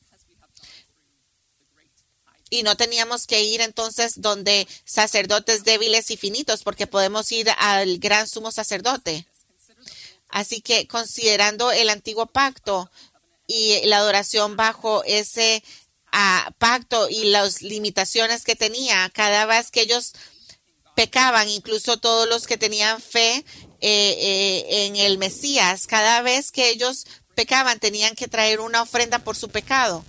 Y 2.55 2.63
no 2.63 2.77
teníamos 2.77 3.27
que 3.27 3.43
ir 3.43 3.61
entonces 3.61 4.21
donde 4.21 4.69
sacerdotes 4.85 5.65
débiles 5.65 6.11
y 6.11 6.17
finitos, 6.17 6.63
porque 6.63 6.87
podemos 6.87 7.31
ir 7.33 7.51
al 7.59 7.99
gran 7.99 8.29
sumo 8.29 8.53
sacerdote. 8.53 9.27
Así 10.29 10.61
que 10.61 10.87
considerando 10.87 11.73
el 11.73 11.91
antiguo 11.91 12.27
pacto 12.27 12.91
y 13.49 13.81
la 13.87 13.99
adoración 13.99 14.57
bajo 14.57 15.03
ese 15.05 15.65
uh, 16.13 16.53
pacto 16.59 17.09
y 17.09 17.25
las 17.25 17.63
limitaciones 17.63 18.45
que 18.45 18.55
tenía, 18.55 19.11
cada 19.13 19.47
vez 19.47 19.73
que 19.73 19.83
ellos 19.83 20.13
pecaban, 20.95 21.49
incluso 21.49 21.99
todos 21.99 22.29
los 22.29 22.47
que 22.47 22.57
tenían 22.57 23.01
fe 23.01 23.37
eh, 23.37 23.45
eh, 23.81 24.87
en 24.87 24.97
el 24.97 25.19
Mesías, 25.19 25.89
cada 25.89 26.23
vez 26.23 26.53
que 26.53 26.71
ellos 26.71 27.07
pecaban 27.35 27.81
tenían 27.81 28.15
que 28.15 28.29
traer 28.29 28.61
una 28.61 28.83
ofrenda 28.83 29.19
por 29.19 29.35
su 29.35 29.49
pecado 29.49 30.05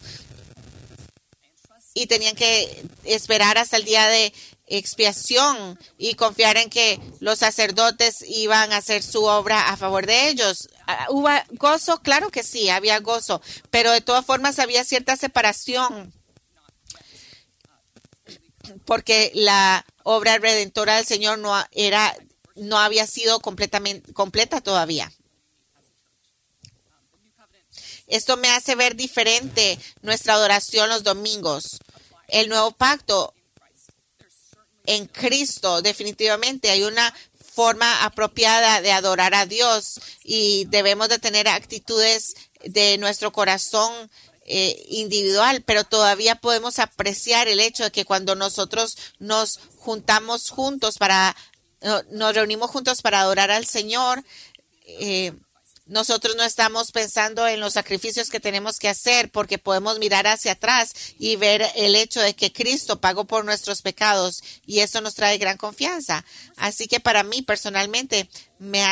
y 1.95 2.05
tenían 2.05 2.35
que 2.35 2.85
esperar 3.05 3.57
hasta 3.57 3.77
el 3.77 3.85
día 3.85 4.07
de 4.07 4.31
expiación 4.67 5.79
y 5.97 6.15
confiar 6.15 6.57
en 6.57 6.69
que 6.69 6.99
los 7.19 7.39
sacerdotes 7.39 8.23
iban 8.27 8.73
a 8.73 8.77
hacer 8.77 9.01
su 9.01 9.23
obra 9.23 9.69
a 9.69 9.77
favor 9.77 10.05
de 10.05 10.27
ellos. 10.27 10.69
Ah, 10.85 11.07
¿Hubo 11.09 11.29
gozo? 11.51 12.01
Claro 12.01 12.29
que 12.29 12.43
sí, 12.43 12.69
había 12.69 12.99
gozo, 12.99 13.41
pero 13.71 13.91
de 13.91 14.01
todas 14.01 14.25
formas 14.25 14.59
había 14.59 14.83
cierta 14.83 15.15
separación 15.15 16.13
porque 18.85 19.31
la 19.33 19.85
obra 20.03 20.37
redentora 20.37 20.97
del 20.97 21.05
Señor 21.05 21.39
no 21.39 21.55
era 21.71 22.15
no 22.55 22.77
había 22.77 23.05
sido 23.07 23.39
completamente 23.39 24.13
completa 24.13 24.61
todavía. 24.61 25.11
Esto 28.07 28.37
me 28.37 28.49
hace 28.49 28.75
ver 28.75 28.95
diferente 28.95 29.79
nuestra 30.01 30.35
adoración 30.35 30.89
los 30.89 31.03
domingos. 31.03 31.79
El 32.27 32.49
nuevo 32.49 32.71
pacto 32.71 33.33
en 34.85 35.07
Cristo, 35.07 35.81
definitivamente 35.81 36.69
hay 36.69 36.83
una 36.83 37.13
forma 37.55 38.03
apropiada 38.03 38.81
de 38.81 38.91
adorar 38.91 39.33
a 39.33 39.45
Dios 39.45 39.99
y 40.23 40.65
debemos 40.65 41.09
de 41.09 41.19
tener 41.19 41.47
actitudes 41.47 42.35
de 42.65 42.97
nuestro 42.97 43.31
corazón 43.31 44.11
eh, 44.47 44.85
individual, 44.89 45.63
pero 45.65 45.85
todavía 45.85 46.35
podemos 46.35 46.79
apreciar 46.79 47.47
el 47.47 47.59
hecho 47.59 47.85
de 47.85 47.91
que 47.91 48.05
cuando 48.05 48.35
nosotros 48.35 48.97
nos 49.19 49.59
juntamos 49.77 50.49
juntos 50.49 50.97
para, 50.97 51.35
nos 52.11 52.35
reunimos 52.35 52.69
juntos 52.69 53.01
para 53.01 53.21
adorar 53.21 53.51
al 53.51 53.65
Señor, 53.65 54.23
eh, 54.85 55.33
nosotros 55.87 56.35
no 56.35 56.43
estamos 56.43 56.91
pensando 56.91 57.47
en 57.47 57.59
los 57.59 57.73
sacrificios 57.73 58.31
que 58.31 58.39
tenemos 58.39 58.79
que 58.79 58.89
hacer 58.89 59.29
porque 59.29 59.59
podemos 59.59 59.99
mirar 59.99 60.25
hacia 60.25 60.53
atrás 60.53 60.93
y 61.19 61.35
ver 61.35 61.63
el 61.75 61.95
hecho 61.95 62.21
de 62.21 62.35
que 62.35 62.51
Cristo 62.51 62.99
pagó 62.99 63.25
por 63.25 63.45
nuestros 63.45 63.83
pecados 63.83 64.43
y 64.65 64.79
eso 64.79 64.99
nos 65.01 65.13
trae 65.13 65.37
gran 65.37 65.57
confianza. 65.57 66.25
Así 66.57 66.87
que 66.87 66.99
para 66.99 67.23
mí 67.23 67.43
personalmente 67.43 68.27
me, 68.57 68.83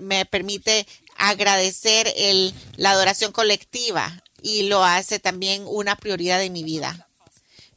me 0.00 0.26
permite 0.26 0.88
agradecer 1.16 2.12
el, 2.16 2.52
la 2.76 2.90
adoración 2.90 3.30
colectiva 3.30 4.20
y 4.42 4.64
lo 4.64 4.82
hace 4.82 5.20
también 5.20 5.62
una 5.66 5.94
prioridad 5.94 6.40
de 6.40 6.50
mi 6.50 6.64
vida. 6.64 7.08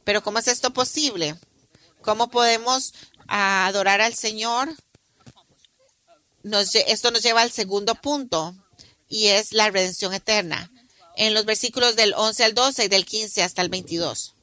Pero 0.02 0.22
¿cómo 0.24 0.40
es 0.40 0.48
esto 0.48 0.72
posible? 0.72 1.36
¿Cómo 2.02 2.28
podemos 2.28 2.92
adorar 3.28 4.00
al 4.00 4.14
Señor? 4.14 4.74
Nos, 6.42 6.74
esto 6.74 7.12
nos 7.12 7.22
lleva 7.22 7.42
al 7.42 7.52
segundo 7.52 7.94
punto 7.94 8.54
y 9.14 9.28
es 9.28 9.52
la 9.52 9.70
redención 9.70 10.12
eterna. 10.12 10.72
En 11.16 11.34
los 11.34 11.44
versículos 11.44 11.94
del 11.94 12.14
11 12.16 12.44
al 12.44 12.54
12 12.54 12.86
y 12.86 12.88
del 12.88 13.06
15 13.06 13.44
hasta 13.44 13.62
el 13.62 13.68
22. 13.68 14.34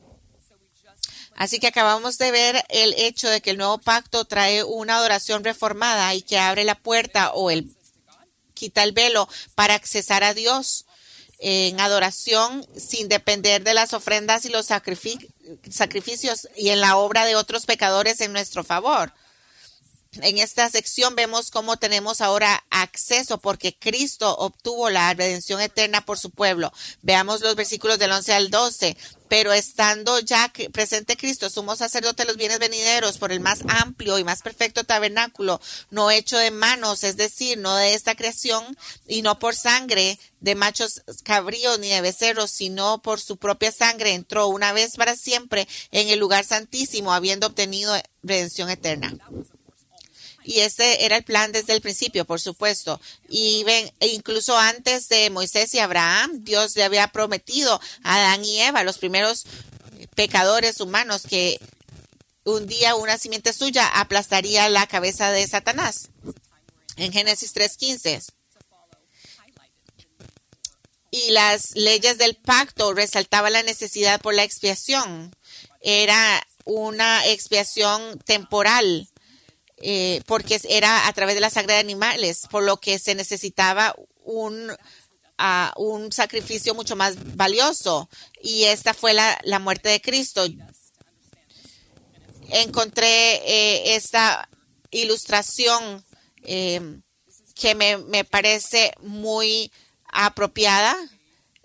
Así 1.36 1.60
que 1.60 1.68
acabamos 1.68 2.18
de 2.18 2.32
ver 2.32 2.63
el 2.70 2.94
hecho 2.98 3.28
de 3.28 3.42
que 3.42 3.50
el 3.50 3.58
nuevo 3.58 3.80
pacto 3.80 4.24
trae 4.24 4.63
una 4.63 4.96
adoración 4.96 5.44
reformada 5.44 6.16
y 6.16 6.22
que 6.22 6.38
abre 6.38 6.63
la 6.63 6.75
puerta 6.75 7.34
o 7.34 7.51
el 7.51 7.70
quita 8.54 8.84
el 8.84 8.94
velo 8.94 9.28
para 9.56 9.74
accesar 9.74 10.24
a 10.24 10.34
Dios 10.34 10.86
en 11.40 11.79
adoración 11.81 12.66
sin 12.77 13.10
depender 13.10 13.64
de 13.64 13.74
las 13.74 13.94
ofrendas 13.94 14.46
y 14.46 14.50
los 14.50 14.68
sacrificios 14.68 16.48
y 16.55 16.70
en 16.70 16.79
la 16.79 16.96
obra 16.96 17.25
de 17.25 17.36
otros 17.36 17.66
pecadores 17.66 18.22
en 18.22 18.31
nuestro 18.31 18.64
favor 18.64 19.12
en 20.14 20.40
esta 20.40 20.70
sección 20.70 21.16
vemos 21.16 21.52
cómo 21.52 21.78
tenemos 21.78 22.20
ahora 22.20 22.66
acceso 22.70 23.38
porque 23.38 23.78
Cristo 23.78 24.36
obtuvo 24.38 24.90
la 24.90 25.14
redención 25.14 25.62
eterna 25.62 26.06
por 26.06 26.20
su 26.20 26.32
pueblo. 26.32 26.74
Veamos 27.02 27.40
los 27.42 27.56
versículos 27.56 27.98
del 27.98 28.12
11 28.12 28.34
al 28.34 28.50
12. 28.50 28.98
Pero 29.30 29.54
estando 29.54 30.20
ya 30.20 30.52
presente 30.74 31.16
Cristo, 31.16 31.50
sumo 31.50 31.78
sacerdote 31.78 32.24
de 32.24 32.28
los 32.28 32.36
bienes 32.36 32.60
venideros 32.60 33.18
por 33.18 33.32
el 33.32 33.40
más 33.40 33.62
amplio 33.70 34.20
y 34.20 34.26
más 34.26 34.42
perfecto 34.42 34.84
tabernáculo, 34.84 35.62
no 35.90 36.12
hecho 36.12 36.38
de 36.38 36.52
manos, 36.52 37.06
es 37.06 37.16
decir, 37.16 37.58
no 37.58 37.74
de 37.78 37.94
esta 37.94 38.16
creación, 38.16 38.78
y 39.08 39.22
no 39.22 39.40
por 39.40 39.56
sangre 39.56 40.20
de 40.42 40.56
machos 40.56 41.02
cabríos 41.24 41.80
ni 41.80 41.88
de 41.88 42.02
becerros, 42.02 42.52
sino 42.52 43.02
por 43.02 43.22
su 43.22 43.38
propia 43.38 43.72
sangre, 43.72 44.16
entró 44.16 44.48
una 44.48 44.74
vez 44.74 44.98
para 44.98 45.16
siempre 45.16 45.66
en 45.92 46.10
el 46.10 46.20
lugar 46.20 46.44
santísimo, 46.44 47.14
habiendo 47.14 47.48
obtenido 47.48 47.96
redención 48.24 48.70
eterna. 48.70 49.18
Y 50.44 50.62
ese 50.62 51.06
era 51.06 51.18
el 51.18 51.24
plan 51.24 51.51
desde 51.51 51.74
el 51.74 51.82
principio, 51.82 52.25
por 52.25 52.42
supuesto. 52.42 53.00
Y 53.30 53.64
ven, 53.64 53.92
e 54.00 54.08
incluso 54.08 54.58
antes 54.58 55.08
de 55.08 55.30
Moisés 55.30 55.74
y 55.74 55.80
Abraham, 55.80 56.44
Dios 56.44 56.75
le 56.75 56.84
había 56.84 57.08
prometido 57.10 57.80
a 58.04 58.16
Adán 58.16 58.44
y 58.44 58.60
Eva, 58.62 58.84
los 58.84 58.98
primeros 58.98 59.46
pecadores 60.16 60.80
humanos, 60.82 61.24
que 61.30 61.60
un 62.44 62.66
día 62.66 62.96
una 62.96 63.18
simiente 63.18 63.54
suya 63.54 63.88
aplastaría 63.88 64.68
la 64.70 64.88
cabeza 64.88 65.32
de 65.32 65.48
Satanás. 65.48 66.10
En 66.98 67.12
Génesis 67.12 67.54
3.15. 67.56 68.34
Y 71.12 71.32
las 71.32 71.75
leyes 71.75 72.18
del 72.18 72.36
pacto 72.36 72.94
resaltaban 72.94 73.54
la 73.54 73.64
necesidad 73.64 74.22
por 74.22 74.34
la 74.34 74.44
expiación. 74.44 75.36
Era 75.82 76.42
una 76.64 77.27
expiación 77.27 78.20
temporal 78.20 79.11
eh, 79.81 80.22
porque 80.27 80.59
era 80.70 81.07
a 81.07 81.13
través 81.13 81.35
de 81.35 81.41
la 81.41 81.50
sangre 81.50 81.74
de 81.74 81.79
animales, 81.79 82.44
por 82.50 82.63
lo 82.63 82.77
que 82.77 83.00
se 83.00 83.15
necesitaba 83.15 83.96
un, 84.24 84.72
un 85.77 86.11
sacrificio 86.11 86.75
mucho 86.75 86.96
más 86.96 87.35
valioso. 87.35 88.09
Y 88.41 88.65
esta 88.65 88.94
fue 88.94 89.13
la, 89.13 89.39
la 89.44 89.59
muerte 89.59 89.89
de 89.89 90.01
Cristo. 90.01 90.46
Encontré 92.50 93.35
eh, 93.35 93.96
esta 93.96 94.48
ilustración 94.91 96.03
eh, 96.44 97.00
que 97.55 97.75
me, 97.75 97.98
me, 97.98 98.24
parece 98.24 98.94
muy 99.01 99.72
apropiada. 100.05 100.96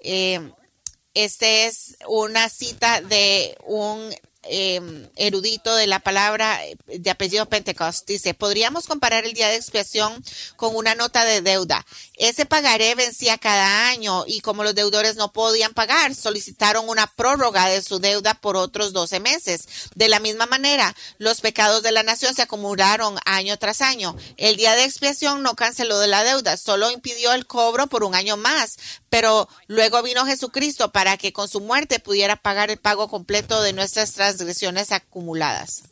este 0.00 1.66
es 1.66 1.96
una 2.06 2.48
cita 2.48 3.00
de 3.00 3.56
un 3.64 4.14
Em, 4.48 5.08
erudito 5.16 5.74
de 5.74 5.86
la 5.86 5.98
palabra 5.98 6.64
eh, 6.64 6.76
de 6.86 7.10
apellido 7.10 7.46
Pentecost. 7.46 8.06
Dice, 8.06 8.34
podríamos 8.34 8.86
comparar 8.86 9.24
el 9.24 9.32
día 9.32 9.48
de 9.48 9.56
expiación 9.56 10.22
con 10.56 10.76
una 10.76 10.94
nota 10.94 11.24
de 11.24 11.40
deuda. 11.40 11.84
Ese 12.16 12.46
pagaré 12.46 12.94
vencía 12.94 13.38
cada 13.38 13.88
año 13.88 14.24
y 14.26 14.40
como 14.40 14.62
los 14.62 14.74
deudores 14.74 15.16
no 15.16 15.32
podían 15.32 15.74
pagar, 15.74 16.14
solicitaron 16.14 16.88
una 16.88 17.06
prórroga 17.06 17.68
de 17.68 17.82
su 17.82 17.98
deuda 17.98 18.34
por 18.34 18.56
otros 18.56 18.92
12 18.92 19.20
meses. 19.20 19.66
De 19.94 20.08
la 20.08 20.20
misma 20.20 20.46
manera, 20.46 20.94
los 21.18 21.40
pecados 21.40 21.82
de 21.82 21.92
la 21.92 22.02
nación 22.02 22.34
se 22.34 22.42
acumularon 22.42 23.18
año 23.24 23.56
tras 23.58 23.80
año. 23.80 24.16
El 24.36 24.56
día 24.56 24.76
de 24.76 24.84
expiación 24.84 25.42
no 25.42 25.54
canceló 25.54 25.98
de 25.98 26.08
la 26.08 26.22
deuda, 26.22 26.56
solo 26.56 26.90
impidió 26.90 27.32
el 27.32 27.46
cobro 27.46 27.86
por 27.88 28.04
un 28.04 28.14
año 28.14 28.36
más, 28.36 28.76
pero 29.08 29.48
luego 29.66 30.02
vino 30.02 30.26
Jesucristo 30.26 30.92
para 30.92 31.16
que 31.16 31.32
con 31.32 31.48
su 31.48 31.60
muerte 31.60 31.98
pudiera 31.98 32.36
pagar 32.36 32.70
el 32.70 32.78
pago 32.78 33.08
completo 33.08 33.62
de 33.62 33.72
nuestras 33.72 34.35
transgresiones 34.36 34.92
acumuladas. 34.92 35.84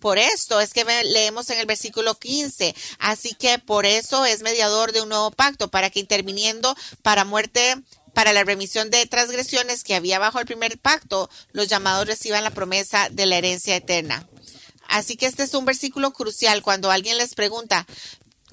Por 0.00 0.18
esto 0.18 0.60
es 0.60 0.72
que 0.72 0.84
leemos 0.84 1.48
en 1.50 1.58
el 1.58 1.66
versículo 1.66 2.18
15. 2.18 2.74
Así 2.98 3.34
que 3.34 3.58
por 3.58 3.86
eso 3.86 4.24
es 4.24 4.42
mediador 4.42 4.92
de 4.92 5.00
un 5.00 5.08
nuevo 5.08 5.30
pacto, 5.30 5.68
para 5.68 5.90
que 5.90 6.00
interviniendo 6.00 6.76
para 7.02 7.24
muerte, 7.24 7.76
para 8.12 8.32
la 8.32 8.44
remisión 8.44 8.90
de 8.90 9.06
transgresiones 9.06 9.82
que 9.82 9.94
había 9.94 10.18
bajo 10.18 10.38
el 10.38 10.46
primer 10.46 10.78
pacto, 10.78 11.30
los 11.52 11.68
llamados 11.68 12.06
reciban 12.06 12.44
la 12.44 12.50
promesa 12.50 13.08
de 13.10 13.26
la 13.26 13.36
herencia 13.36 13.76
eterna. 13.76 14.28
Así 14.88 15.16
que 15.16 15.26
este 15.26 15.42
es 15.42 15.54
un 15.54 15.64
versículo 15.64 16.12
crucial 16.12 16.62
cuando 16.62 16.90
alguien 16.90 17.16
les 17.16 17.34
pregunta, 17.34 17.86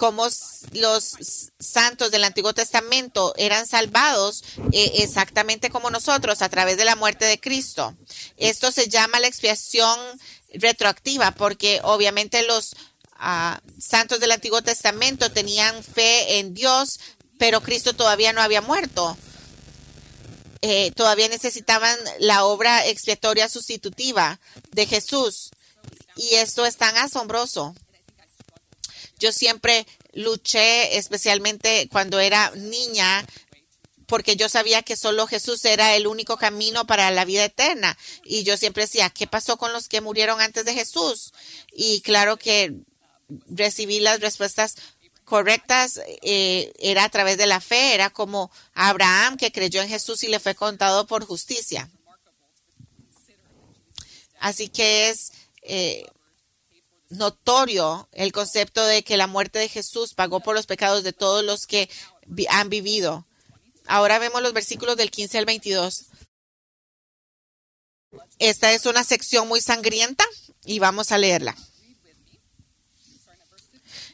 cómo 0.02 0.28
los 0.72 1.16
santos 1.60 2.10
del 2.10 2.24
Antiguo 2.24 2.56
Testamento 2.56 3.36
eran 3.38 3.68
salvados 3.68 4.44
eh, 4.72 4.94
exactamente 4.96 5.70
como 5.70 5.92
nosotros 5.92 6.42
a 6.42 6.50
través 6.50 6.78
de 6.78 6.86
la 6.86 6.96
muerte 6.96 7.26
de 7.26 7.40
Cristo. 7.40 7.96
Esto 8.36 8.72
se 8.72 8.90
llama 8.90 9.20
la 9.20 9.28
expiación 9.28 10.00
retroactiva 10.56 11.30
porque 11.30 11.82
obviamente 11.84 12.42
los 12.42 12.76
ah, 13.14 13.62
santos 13.78 14.20
del 14.20 14.32
Antiguo 14.32 14.64
Testamento 14.64 15.32
tenían 15.32 15.84
fe 15.84 16.40
en 16.40 16.56
Dios, 16.56 17.00
pero 17.38 17.62
Cristo 17.62 17.94
todavía 17.94 18.34
no 18.34 18.42
había 18.42 18.62
muerto. 18.62 19.16
eh, 20.64 20.90
todavía 20.96 21.28
necesitaban 21.28 21.96
la 22.18 22.46
obra 22.46 22.88
expiatoria 22.88 23.48
sustitutiva 23.48 24.40
de 24.72 24.88
Jesús. 24.88 25.52
Y 26.16 26.36
esto 26.38 26.66
es 26.66 26.78
tan 26.78 26.98
asombroso. 26.98 27.76
Yo 29.22 29.32
siempre 29.32 29.86
luché, 30.14 30.98
especialmente 30.98 31.88
cuando 31.92 32.20
era 32.20 32.52
niña, 32.56 33.24
porque 34.08 34.36
yo 34.36 34.50
sabía 34.50 34.82
que 34.82 34.98
solo 34.98 35.28
Jesús 35.28 35.64
era 35.64 35.96
el 35.96 36.08
único 36.08 36.38
camino 36.38 36.88
para 36.88 37.12
la 37.12 37.24
vida 37.24 37.46
eterna. 37.46 37.96
Y 38.26 38.44
yo 38.44 38.58
siempre 38.58 38.84
decía, 38.84 39.12
¿qué 39.12 39.28
pasó 39.28 39.58
con 39.58 39.74
los 39.74 39.88
que 39.88 40.02
murieron 40.02 40.42
antes 40.42 40.66
de 40.66 40.74
Jesús? 40.74 41.34
Y 41.72 42.02
claro 42.02 42.38
que 42.38 42.74
recibí 43.48 44.00
las 44.00 44.20
respuestas 44.20 44.76
correctas 45.24 46.02
eh, 46.24 46.74
era 46.80 47.04
a 47.04 47.10
través 47.10 47.38
de 47.38 47.46
la 47.46 47.62
fe, 47.62 47.94
era 47.94 48.10
como 48.10 48.52
Abraham 48.74 49.38
que 49.38 49.52
creyó 49.52 49.84
en 49.84 49.88
Jesús 49.88 50.24
y 50.24 50.30
le 50.30 50.40
fue 50.40 50.56
contado 50.56 51.06
por 51.06 51.26
justicia. 51.26 51.90
Así 54.40 54.68
que 54.68 55.10
es 55.10 55.32
eh, 55.62 56.06
notorio 57.12 58.10
el 58.12 58.32
concepto 58.32 58.86
de 58.86 59.04
que 59.04 59.18
la 59.18 59.28
muerte 59.28 59.60
de 59.60 59.70
Jesús 59.70 60.14
pagó 60.14 60.40
por 60.40 60.56
los 60.56 60.66
pecados 60.66 61.04
de 61.04 61.14
todos 61.14 61.44
los 61.44 61.66
que 61.68 61.90
han 62.50 62.70
vivido. 62.70 63.28
Ahora 63.86 64.20
vemos 64.20 64.42
los 64.42 64.54
versículos 64.54 64.98
del 64.98 65.12
15 65.12 65.38
al 65.38 65.46
22. 65.46 66.06
Esta 68.40 68.72
es 68.72 68.86
una 68.86 69.04
sección 69.04 69.48
muy 69.48 69.62
sangrienta 69.62 70.26
y 70.66 70.80
vamos 70.80 71.12
a 71.12 71.18
leerla. 71.18 71.56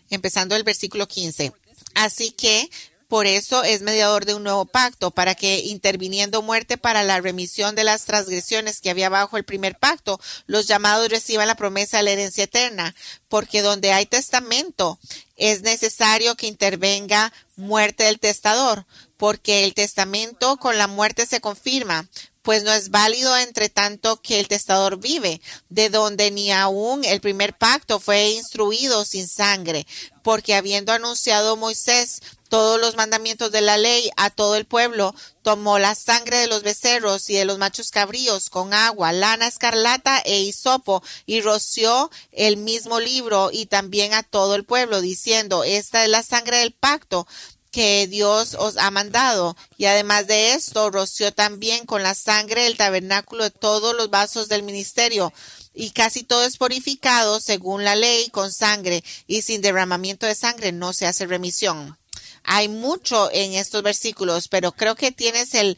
Empezando 0.10 0.56
el 0.56 0.64
versículo 0.64 1.08
15. 1.08 1.54
Así 1.96 2.32
que 2.32 2.70
por 3.08 3.26
eso 3.26 3.64
es 3.64 3.82
mediador 3.82 4.26
de 4.26 4.36
un 4.36 4.44
nuevo 4.44 4.66
pacto, 4.66 5.12
para 5.12 5.34
que, 5.34 5.60
interviniendo 5.60 6.42
muerte 6.42 6.78
para 6.78 7.04
la 7.04 7.22
remisión 7.22 7.74
de 7.76 7.84
las 7.84 8.06
transgresiones 8.06 8.82
que 8.82 8.90
había 8.90 9.10
bajo 9.10 9.38
el 9.38 9.46
primer 9.46 9.78
pacto, 9.78 10.20
los 10.46 10.68
llamados 10.68 11.10
reciban 11.10 11.48
la 11.48 11.56
promesa 11.56 11.98
de 11.98 12.04
la 12.04 12.12
herencia 12.12 12.44
eterna. 12.44 12.94
Porque 13.30 13.62
donde 13.62 13.94
hay 13.94 14.06
testamento, 14.06 15.00
es 15.38 15.62
necesario 15.62 16.36
que 16.36 16.48
intervenga 16.48 17.32
muerte 17.56 18.04
del 18.04 18.20
testador, 18.20 18.86
porque 19.16 19.64
el 19.64 19.74
testamento 19.74 20.58
con 20.58 20.78
la 20.78 20.88
muerte 20.88 21.26
se 21.26 21.40
confirma, 21.42 22.08
pues 22.48 22.64
no 22.64 22.72
es 22.72 22.92
válido 22.92 23.36
entre 23.36 23.68
tanto 23.68 24.22
que 24.22 24.40
el 24.40 24.48
testador 24.48 25.02
vive, 25.02 25.42
de 25.68 25.90
donde 25.90 26.32
ni 26.32 26.50
aún 26.50 27.04
el 27.04 27.20
primer 27.20 27.58
pacto 27.58 28.00
fue 28.00 28.30
instruido 28.30 29.04
sin 29.04 29.28
sangre, 29.28 29.86
porque 30.24 30.56
habiendo 30.56 30.94
anunciado 30.94 31.58
Moisés 31.58 32.22
todos 32.48 32.80
los 32.80 32.96
mandamientos 32.96 33.52
de 33.52 33.60
la 33.60 33.78
ley 33.78 34.10
a 34.16 34.30
todo 34.30 34.56
el 34.56 34.64
pueblo, 34.64 35.14
tomó 35.42 35.78
la 35.78 35.94
sangre 35.94 36.38
de 36.38 36.48
los 36.48 36.64
becerros 36.64 37.30
y 37.30 37.34
de 37.34 37.44
los 37.44 37.58
machos 37.58 37.92
cabríos 37.92 38.50
con 38.50 38.74
agua, 38.74 39.12
lana 39.12 39.46
escarlata 39.46 40.20
e 40.24 40.40
hisopo, 40.40 41.04
y 41.26 41.42
roció 41.42 42.10
el 42.32 42.56
mismo 42.56 43.02
libro 43.02 43.50
y 43.52 43.66
también 43.66 44.14
a 44.14 44.24
todo 44.24 44.56
el 44.56 44.64
pueblo, 44.64 45.02
diciendo, 45.02 45.66
esta 45.66 46.06
es 46.06 46.10
la 46.10 46.24
sangre 46.24 46.60
del 46.60 46.72
pacto 46.72 47.28
que 47.72 48.08
Dios 48.08 48.56
os 48.58 48.78
ha 48.78 48.92
mandado. 48.92 49.56
Y 49.78 49.86
además 49.86 50.28
de 50.28 50.54
esto, 50.54 50.90
roció 50.90 51.34
también 51.34 51.86
con 51.86 52.04
la 52.04 52.16
sangre 52.16 52.68
el 52.68 52.78
tabernáculo 52.78 53.44
de 53.44 53.52
todos 53.52 53.96
los 53.96 54.10
vasos 54.10 54.50
del 54.50 54.64
ministerio. 54.64 55.34
Y 55.74 55.92
casi 55.92 56.24
todo 56.24 56.44
es 56.44 56.58
purificado 56.58 57.40
según 57.40 57.84
la 57.84 57.96
ley 57.96 58.30
con 58.30 58.52
sangre, 58.52 59.04
y 59.28 59.44
sin 59.44 59.62
derramamiento 59.62 60.26
de 60.26 60.36
sangre 60.36 60.72
no 60.72 60.92
se 60.94 61.06
hace 61.06 61.28
remisión. 61.28 61.98
Hay 62.44 62.68
mucho 62.70 63.30
en 63.32 63.54
estos 63.54 63.84
versículos, 63.84 64.48
pero 64.48 64.72
creo 64.72 64.96
que 64.96 65.12
tienes 65.12 65.54
el, 65.54 65.78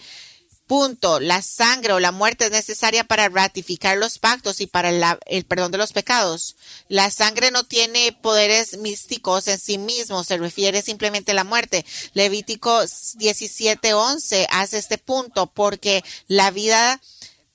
Punto. 0.70 1.20
La 1.20 1.42
sangre 1.42 1.94
o 1.94 2.00
la 2.00 2.12
muerte 2.12 2.46
es 2.46 2.52
necesaria 2.52 3.04
para 3.04 3.28
ratificar 3.28 3.98
los 3.98 4.20
pactos 4.20 4.62
y 4.62 4.68
para 4.68 5.18
el 5.26 5.46
perdón 5.46 5.72
de 5.72 5.80
los 5.80 5.94
pecados. 5.94 6.58
La 6.90 7.10
sangre 7.10 7.50
no 7.50 7.64
tiene 7.64 8.12
poderes 8.12 8.78
místicos 8.78 9.48
en 9.48 9.58
sí 9.58 9.80
mismo, 9.80 10.24
se 10.24 10.38
refiere 10.38 10.84
simplemente 10.84 11.32
a 11.32 11.34
la 11.34 11.44
muerte. 11.44 11.88
Levítico 12.14 12.84
17:11 12.84 14.46
hace 14.52 14.78
este 14.78 15.00
punto 15.00 15.48
porque 15.48 16.04
la 16.28 16.52
vida 16.52 17.02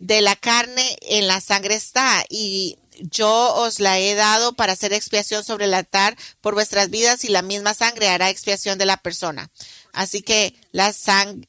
de 0.01 0.21
la 0.21 0.35
carne 0.35 0.99
en 1.03 1.29
la 1.29 1.41
sangre 1.41 1.77
está 1.77 2.25
y 2.29 2.79
yo 3.01 3.55
os 3.55 3.81
la 3.81 3.99
he 3.99 4.15
dado 4.15 4.55
para 4.55 4.73
hacer 4.73 4.93
expiación 4.93 5.45
sobre 5.45 5.67
el 5.67 5.75
altar 5.75 6.17
por 6.41 6.55
vuestras 6.55 6.91
vidas 6.91 7.25
y 7.25 7.29
la 7.29 7.43
misma 7.43 7.75
sangre 7.75 8.09
hará 8.09 8.31
expiación 8.31 8.79
de 8.79 8.87
la 8.87 8.97
persona. 8.97 9.51
Así 9.93 10.23
que 10.23 10.55
la 10.73 10.95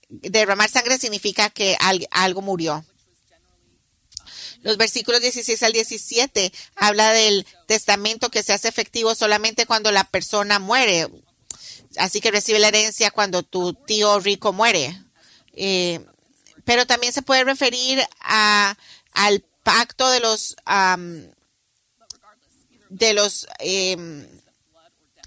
derramar 0.09 0.69
sangre 0.69 0.97
significa 0.97 1.49
que 1.49 1.77
algo 2.11 2.41
murió. 2.41 2.85
Los 4.61 4.77
versículos 4.77 5.21
16 5.21 5.61
al 5.61 5.73
17 5.73 6.51
habla 6.75 7.11
del 7.11 7.45
testamento 7.67 8.31
que 8.31 8.41
se 8.41 8.53
hace 8.53 8.67
efectivo 8.67 9.13
solamente 9.13 9.67
cuando 9.67 9.91
la 9.91 10.05
persona 10.05 10.57
muere. 10.57 11.07
Así 11.97 12.19
que 12.19 12.31
recibe 12.31 12.59
la 12.59 12.69
herencia 12.69 13.11
cuando 13.11 13.43
tu 13.43 13.73
tío 13.73 14.19
rico 14.19 14.53
muere. 14.53 14.99
Eh, 15.53 16.03
pero 16.63 16.87
también 16.87 17.13
se 17.13 17.21
puede 17.21 17.43
referir 17.43 18.03
a, 18.21 18.75
al 19.13 19.45
pacto 19.65 20.09
de 20.09 20.19
los 20.21 20.55
de 22.89 23.13
los 23.13 23.47
em, 23.59 24.25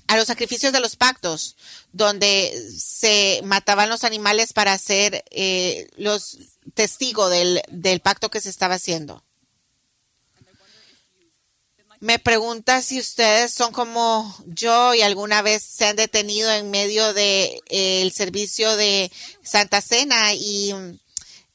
a 0.07 0.17
los 0.17 0.27
sacrificios 0.27 0.73
de 0.73 0.81
los 0.81 0.97
pactos, 0.97 1.57
donde 1.93 2.71
se 2.79 3.43
mataban 3.45 3.91
los 3.91 4.05
animales 4.05 4.55
para 4.55 4.79
ser 4.79 5.23
eh, 5.31 5.91
los 5.97 6.39
testigos 6.73 7.31
del, 7.31 7.61
del 7.69 8.01
pacto 8.01 8.31
que 8.31 8.41
se 8.41 8.49
estaba 8.49 8.77
haciendo. 8.77 9.23
Me 12.01 12.19
pregunta 12.19 12.81
si 12.81 13.01
ustedes 13.01 13.53
son 13.53 13.73
como 13.73 14.35
yo 14.47 14.95
y 14.95 15.03
alguna 15.03 15.43
vez 15.43 15.63
se 15.63 15.87
han 15.87 15.97
detenido 15.97 16.51
en 16.53 16.71
medio 16.71 17.13
de 17.13 17.61
eh, 17.69 18.03
el 18.03 18.13
servicio 18.13 18.77
de 18.77 19.11
Santa 19.43 19.83
Cena 19.83 20.33
y 20.33 20.73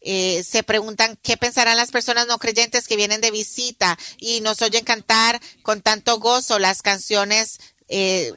eh, 0.03 0.43
se 0.43 0.63
preguntan 0.63 1.17
qué 1.23 1.37
pensarán 1.37 1.77
las 1.77 1.91
personas 1.91 2.27
no 2.27 2.37
creyentes 2.37 2.87
que 2.87 2.97
vienen 2.97 3.21
de 3.21 3.31
visita 3.31 3.97
y 4.17 4.41
nos 4.41 4.61
oyen 4.61 4.83
cantar 4.83 5.41
con 5.61 5.81
tanto 5.81 6.19
gozo 6.19 6.59
las 6.59 6.81
canciones 6.81 7.59
eh, 7.87 8.33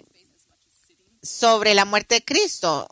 sobre 1.22 1.74
la 1.74 1.84
muerte 1.84 2.16
de 2.16 2.24
Cristo. 2.24 2.88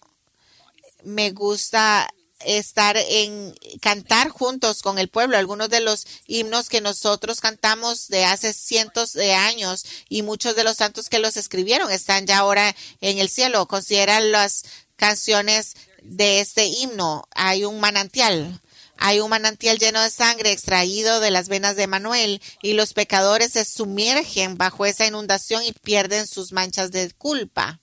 Me 1.05 1.31
gusta 1.31 2.13
estar 2.41 2.97
en 2.97 3.55
cantar 3.81 4.29
juntos 4.29 4.83
con 4.83 4.99
el 4.99 5.09
pueblo. 5.09 5.37
Algunos 5.37 5.71
de 5.71 5.81
los 5.81 6.07
himnos 6.27 6.69
que 6.69 6.81
nosotros 6.81 7.41
cantamos 7.41 8.09
de 8.09 8.25
hace 8.25 8.53
cientos 8.53 9.13
de 9.13 9.35
años 9.35 9.85
y 10.09 10.23
muchos 10.23 10.57
de 10.57 10.65
los 10.65 10.79
santos 10.79 11.09
que 11.09 11.19
los 11.19 11.37
escribieron 11.37 11.91
están 11.91 12.27
ya 12.27 12.39
ahora 12.39 12.75
en 13.01 13.19
el 13.19 13.29
cielo. 13.29 13.67
Consideran 13.67 14.33
las 14.33 14.65
canciones 14.97 15.75
de 16.03 16.41
este 16.41 16.67
himno. 16.67 17.27
Hay 17.35 17.65
un 17.65 17.81
manantial. 17.81 18.61
Hay 18.97 19.21
un 19.21 19.31
manantial 19.31 19.79
lleno 19.79 20.01
de 20.01 20.11
sangre 20.11 20.53
extraído 20.53 21.21
de 21.21 21.31
las 21.31 21.49
venas 21.49 21.77
de 21.77 21.87
Manuel 21.87 22.41
y 22.63 22.75
los 22.75 22.95
pecadores 22.95 23.53
se 23.53 23.65
sumergen 23.65 24.57
bajo 24.57 24.87
esa 24.87 25.07
inundación 25.07 25.63
y 25.65 25.73
pierden 25.73 26.27
sus 26.27 26.53
manchas 26.53 26.91
de 26.91 27.11
culpa. 27.13 27.81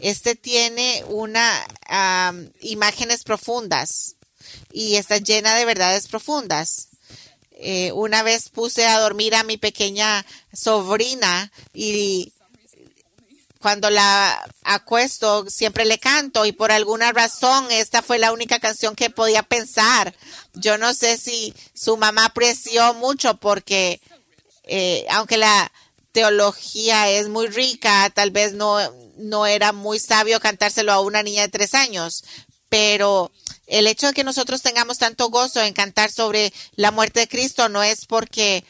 Este 0.00 0.34
tiene 0.34 1.04
una 1.08 1.66
imágenes 2.60 3.24
profundas 3.24 4.16
y 4.72 4.96
está 4.96 5.16
llena 5.18 5.54
de 5.54 5.64
verdades 5.64 6.08
profundas. 6.08 6.88
Eh, 7.56 7.92
una 7.92 8.22
vez 8.22 8.50
puse 8.50 8.84
a 8.84 8.98
dormir 8.98 9.34
a 9.34 9.44
mi 9.44 9.56
pequeña 9.56 10.26
sobrina 10.52 11.50
y 11.72 12.33
cuando 13.64 13.88
la 13.88 14.46
acuesto 14.62 15.48
siempre 15.48 15.86
le 15.86 15.98
canto 15.98 16.44
y 16.44 16.52
por 16.52 16.70
alguna 16.70 17.12
razón 17.12 17.66
esta 17.70 18.02
fue 18.02 18.18
la 18.18 18.30
única 18.30 18.58
canción 18.58 18.94
que 18.94 19.08
podía 19.08 19.42
pensar. 19.42 20.14
Yo 20.52 20.76
no 20.76 20.92
sé 20.92 21.16
si 21.16 21.54
su 21.72 21.96
mamá 21.96 22.26
apreció 22.26 22.92
mucho 22.92 23.38
porque 23.38 24.02
eh, 24.64 25.06
aunque 25.08 25.38
la 25.38 25.72
teología 26.12 27.08
es 27.08 27.28
muy 27.28 27.46
rica, 27.46 28.10
tal 28.14 28.32
vez 28.32 28.52
no, 28.52 28.76
no 29.16 29.46
era 29.46 29.72
muy 29.72 29.98
sabio 29.98 30.40
cantárselo 30.40 30.92
a 30.92 31.00
una 31.00 31.22
niña 31.22 31.40
de 31.40 31.48
tres 31.48 31.72
años, 31.72 32.22
pero 32.68 33.32
el 33.66 33.86
hecho 33.86 34.08
de 34.08 34.12
que 34.12 34.24
nosotros 34.24 34.60
tengamos 34.60 34.98
tanto 34.98 35.30
gozo 35.30 35.62
en 35.62 35.72
cantar 35.72 36.12
sobre 36.12 36.52
la 36.76 36.90
muerte 36.90 37.20
de 37.20 37.28
Cristo 37.28 37.70
no 37.70 37.82
es 37.82 38.04
porque 38.04 38.62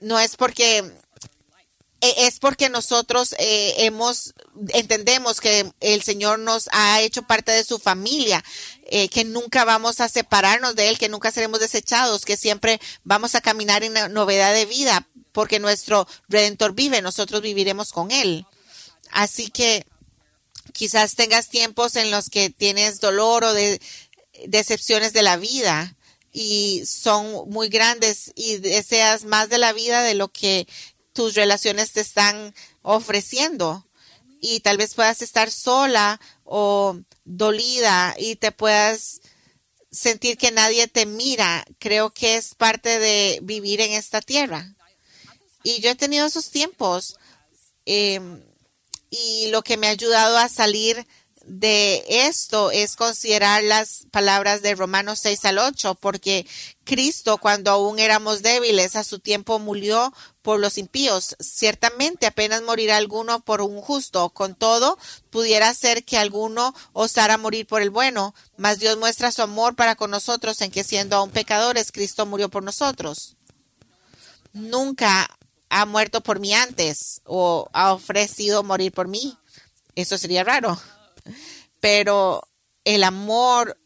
no 0.00 0.18
es 0.18 0.34
porque 0.34 0.82
es 2.02 2.38
porque 2.38 2.68
nosotros 2.68 3.34
eh, 3.38 3.74
hemos 3.78 4.34
entendemos 4.68 5.40
que 5.40 5.72
el 5.80 6.02
Señor 6.02 6.38
nos 6.38 6.68
ha 6.72 7.00
hecho 7.00 7.22
parte 7.22 7.52
de 7.52 7.64
su 7.64 7.78
familia, 7.78 8.44
eh, 8.86 9.08
que 9.08 9.24
nunca 9.24 9.64
vamos 9.64 10.00
a 10.00 10.08
separarnos 10.08 10.74
de 10.74 10.88
él, 10.88 10.98
que 10.98 11.08
nunca 11.08 11.30
seremos 11.30 11.60
desechados, 11.60 12.24
que 12.24 12.36
siempre 12.36 12.80
vamos 13.04 13.34
a 13.34 13.40
caminar 13.40 13.84
en 13.84 13.94
novedad 14.12 14.52
de 14.52 14.66
vida, 14.66 15.06
porque 15.32 15.58
nuestro 15.58 16.06
redentor 16.28 16.74
vive, 16.74 17.02
nosotros 17.02 17.40
viviremos 17.40 17.92
con 17.92 18.10
él. 18.10 18.46
Así 19.10 19.48
que 19.48 19.86
Quizás 20.72 21.16
tengas 21.16 21.48
tiempos 21.48 21.96
en 21.96 22.10
los 22.10 22.30
que 22.30 22.48
tienes 22.48 23.00
dolor 23.00 23.44
o 23.44 23.52
de 23.52 23.80
decepciones 24.46 25.12
de 25.12 25.22
la 25.22 25.36
vida 25.36 25.96
y 26.32 26.84
son 26.86 27.50
muy 27.50 27.68
grandes 27.68 28.32
y 28.34 28.56
deseas 28.56 29.24
más 29.24 29.50
de 29.50 29.58
la 29.58 29.72
vida 29.72 30.02
de 30.02 30.14
lo 30.14 30.28
que 30.28 30.66
tus 31.12 31.34
relaciones 31.34 31.92
te 31.92 32.00
están 32.00 32.54
ofreciendo. 32.82 33.86
Y 34.40 34.60
tal 34.60 34.76
vez 34.76 34.94
puedas 34.94 35.22
estar 35.22 35.50
sola 35.50 36.20
o 36.44 36.98
dolida 37.24 38.14
y 38.18 38.36
te 38.36 38.50
puedas 38.50 39.20
sentir 39.90 40.36
que 40.36 40.50
nadie 40.50 40.88
te 40.88 41.06
mira. 41.06 41.64
Creo 41.78 42.10
que 42.10 42.36
es 42.36 42.54
parte 42.54 42.98
de 42.98 43.38
vivir 43.42 43.80
en 43.80 43.92
esta 43.92 44.20
tierra. 44.20 44.74
Y 45.62 45.80
yo 45.80 45.90
he 45.90 45.94
tenido 45.94 46.26
esos 46.26 46.50
tiempos. 46.50 47.16
Em, 47.84 48.42
y 49.10 49.48
lo 49.50 49.62
que 49.62 49.76
me 49.76 49.86
ha 49.86 49.90
ayudado 49.90 50.38
a 50.38 50.48
salir 50.48 51.06
de 51.44 52.04
esto 52.08 52.70
es 52.70 52.96
considerar 52.96 53.62
las 53.62 54.06
palabras 54.10 54.62
de 54.62 54.74
Romanos 54.74 55.18
6 55.20 55.44
al 55.46 55.58
8, 55.58 55.96
porque 55.96 56.46
Cristo, 56.84 57.38
cuando 57.38 57.70
aún 57.70 57.98
éramos 57.98 58.42
débiles, 58.42 58.96
a 58.96 59.04
su 59.04 59.18
tiempo 59.18 59.58
murió 59.58 60.12
por 60.42 60.60
los 60.60 60.78
impíos. 60.78 61.36
Ciertamente 61.40 62.26
apenas 62.26 62.62
morirá 62.62 62.96
alguno 62.96 63.40
por 63.40 63.60
un 63.60 63.80
justo. 63.80 64.30
Con 64.30 64.54
todo, 64.54 64.98
pudiera 65.30 65.72
ser 65.74 66.04
que 66.04 66.16
alguno 66.16 66.74
osara 66.92 67.38
morir 67.38 67.66
por 67.66 67.82
el 67.82 67.90
bueno, 67.90 68.34
mas 68.56 68.78
Dios 68.78 68.96
muestra 68.96 69.32
su 69.32 69.42
amor 69.42 69.74
para 69.74 69.96
con 69.96 70.10
nosotros 70.10 70.60
en 70.60 70.70
que 70.70 70.84
siendo 70.84 71.16
aún 71.16 71.30
pecadores, 71.30 71.92
Cristo 71.92 72.26
murió 72.26 72.48
por 72.48 72.62
nosotros. 72.62 73.36
Nunca 74.52 75.28
ha 75.70 75.86
muerto 75.86 76.20
por 76.20 76.40
mí 76.40 76.52
antes 76.54 77.22
o 77.24 77.68
ha 77.72 77.92
ofrecido 77.92 78.62
morir 78.62 78.92
por 78.92 79.08
mí. 79.08 79.36
Eso 79.94 80.18
sería 80.18 80.44
raro 80.44 80.78
pero 81.80 82.48
el 82.84 83.04
amor 83.04 83.78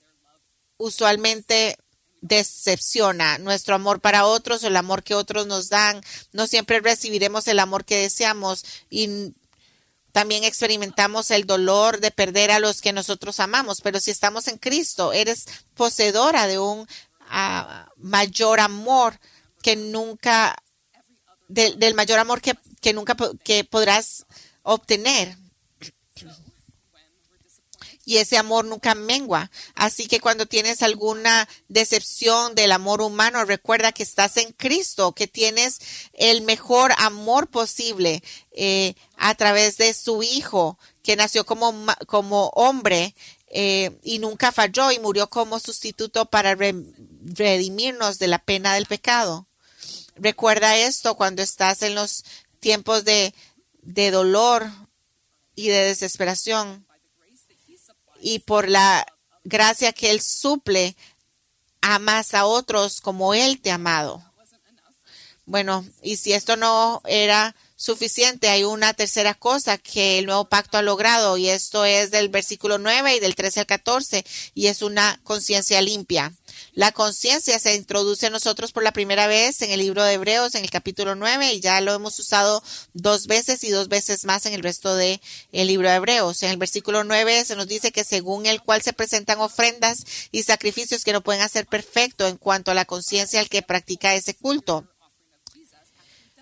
usualmente 0.78 1.78
decepciona 2.20 3.38
nuestro 3.38 3.74
amor 3.74 4.00
para 4.00 4.26
otros 4.26 4.62
o 4.62 4.66
el 4.66 4.76
amor 4.76 5.02
que 5.02 5.14
otros 5.14 5.46
nos 5.46 5.68
dan. 5.68 6.00
No 6.32 6.46
siempre 6.46 6.80
recibiremos 6.80 7.46
el 7.48 7.58
amor 7.58 7.84
que 7.84 7.98
deseamos 7.98 8.64
y 8.90 9.32
también 10.12 10.44
experimentamos 10.44 11.30
el 11.30 11.46
dolor 11.46 12.00
de 12.00 12.10
perder 12.10 12.50
a 12.50 12.58
los 12.58 12.80
que 12.80 12.92
nosotros 12.92 13.38
amamos. 13.38 13.80
Pero 13.80 14.00
si 14.00 14.10
estamos 14.10 14.48
en 14.48 14.58
Cristo, 14.58 15.12
eres 15.12 15.46
poseedora 15.74 16.46
de 16.46 16.58
un 16.58 16.88
ah, 17.28 17.88
mayor 17.96 18.60
amor 18.60 19.18
que 19.62 19.76
nunca, 19.76 20.56
del 21.48 21.94
mayor 21.94 22.18
amor 22.18 22.40
que, 22.40 22.54
que 22.80 22.92
nunca 22.92 23.16
que 23.44 23.64
podrás 23.64 24.26
obtener 24.62 25.36
y 28.06 28.18
ese 28.18 28.38
amor 28.38 28.64
nunca 28.64 28.94
mengua. 28.94 29.50
Así 29.74 30.06
que 30.06 30.20
cuando 30.20 30.46
tienes 30.46 30.80
alguna 30.80 31.46
decepción 31.68 32.54
del 32.54 32.70
amor 32.70 33.02
humano, 33.02 33.44
recuerda 33.44 33.90
que 33.90 34.04
estás 34.04 34.36
en 34.36 34.52
Cristo, 34.52 35.12
que 35.12 35.26
tienes 35.26 35.80
el 36.12 36.42
mejor 36.42 36.92
amor 36.98 37.48
posible 37.48 38.22
eh, 38.52 38.94
a 39.16 39.34
través 39.34 39.76
de 39.76 39.92
su 39.92 40.22
Hijo, 40.22 40.78
que 41.02 41.16
nació 41.16 41.44
como, 41.44 41.74
como 42.06 42.46
hombre 42.54 43.14
eh, 43.48 43.98
y 44.04 44.20
nunca 44.20 44.52
falló 44.52 44.92
y 44.92 45.00
murió 45.00 45.28
como 45.28 45.58
sustituto 45.58 46.26
para 46.26 46.54
redimirnos 46.54 48.20
de 48.20 48.28
la 48.28 48.38
pena 48.38 48.74
del 48.74 48.86
pecado. 48.86 49.48
Recuerda 50.14 50.76
esto 50.76 51.16
cuando 51.16 51.42
estás 51.42 51.82
en 51.82 51.96
los 51.96 52.24
tiempos 52.60 53.04
de, 53.04 53.34
de 53.82 54.12
dolor 54.12 54.70
y 55.56 55.68
de 55.68 55.86
desesperación 55.86 56.85
y 58.20 58.40
por 58.40 58.68
la 58.68 59.06
gracia 59.44 59.92
que 59.92 60.10
Él 60.10 60.20
suple, 60.20 60.96
amas 61.80 62.34
a 62.34 62.46
otros 62.46 63.00
como 63.00 63.34
Él 63.34 63.60
te 63.60 63.70
ha 63.70 63.74
amado. 63.74 64.22
Bueno, 65.44 65.86
y 66.02 66.16
si 66.16 66.32
esto 66.32 66.56
no 66.56 67.00
era 67.04 67.54
suficiente, 67.76 68.48
hay 68.48 68.64
una 68.64 68.94
tercera 68.94 69.34
cosa 69.34 69.76
que 69.76 70.18
el 70.18 70.26
nuevo 70.26 70.48
pacto 70.48 70.78
ha 70.78 70.82
logrado 70.82 71.36
y 71.36 71.48
esto 71.48 71.84
es 71.84 72.10
del 72.10 72.30
versículo 72.30 72.78
9 72.78 73.16
y 73.16 73.20
del 73.20 73.34
13 73.34 73.60
al 73.60 73.66
14 73.66 74.24
y 74.54 74.66
es 74.68 74.80
una 74.80 75.20
conciencia 75.22 75.80
limpia. 75.82 76.32
La 76.72 76.92
conciencia 76.92 77.58
se 77.58 77.74
introduce 77.74 78.26
a 78.26 78.30
nosotros 78.30 78.72
por 78.72 78.82
la 78.82 78.92
primera 78.92 79.26
vez 79.26 79.60
en 79.60 79.70
el 79.70 79.80
libro 79.80 80.02
de 80.04 80.14
Hebreos, 80.14 80.54
en 80.54 80.64
el 80.64 80.70
capítulo 80.70 81.14
9, 81.14 81.52
y 81.52 81.60
ya 81.60 81.80
lo 81.82 81.92
hemos 81.92 82.18
usado 82.18 82.62
dos 82.94 83.26
veces 83.26 83.62
y 83.64 83.70
dos 83.70 83.88
veces 83.88 84.24
más 84.24 84.46
en 84.46 84.54
el 84.54 84.62
resto 84.62 84.96
del 84.96 85.20
el 85.52 85.68
libro 85.68 85.88
de 85.88 85.96
Hebreos. 85.96 86.42
En 86.42 86.50
el 86.50 86.56
versículo 86.56 87.04
9 87.04 87.44
se 87.44 87.56
nos 87.56 87.68
dice 87.68 87.92
que 87.92 88.04
según 88.04 88.46
el 88.46 88.62
cual 88.62 88.82
se 88.82 88.94
presentan 88.94 89.40
ofrendas 89.40 90.04
y 90.32 90.42
sacrificios 90.42 91.04
que 91.04 91.12
no 91.12 91.22
pueden 91.22 91.42
hacer 91.42 91.66
perfecto 91.66 92.26
en 92.26 92.38
cuanto 92.38 92.70
a 92.70 92.74
la 92.74 92.86
conciencia 92.86 93.40
al 93.40 93.50
que 93.50 93.62
practica 93.62 94.14
ese 94.14 94.34
culto. 94.34 94.86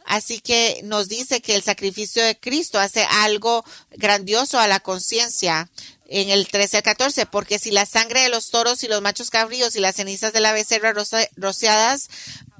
Así 0.05 0.41
que 0.41 0.81
nos 0.85 1.09
dice 1.09 1.41
que 1.41 1.55
el 1.55 1.63
sacrificio 1.63 2.23
de 2.23 2.39
Cristo 2.39 2.79
hace 2.79 3.05
algo 3.05 3.65
grandioso 3.93 4.59
a 4.59 4.69
la 4.69 4.81
conciencia 4.81 5.71
en 6.07 6.29
el 6.29 6.47
13 6.47 6.79
al 6.79 6.83
14, 6.83 7.27
porque 7.27 7.59
si 7.59 7.71
la 7.71 7.87
sangre 7.87 8.21
de 8.21 8.29
los 8.29 8.51
toros 8.51 8.83
y 8.85 8.89
los 8.89 9.01
machos 9.01 9.31
cabríos 9.31 9.75
y 9.75 9.81
las 9.81 9.97
cenizas 9.97 10.33
de 10.35 10.41
la 10.41 10.53
becerra 10.53 10.93
rociadas 11.37 12.09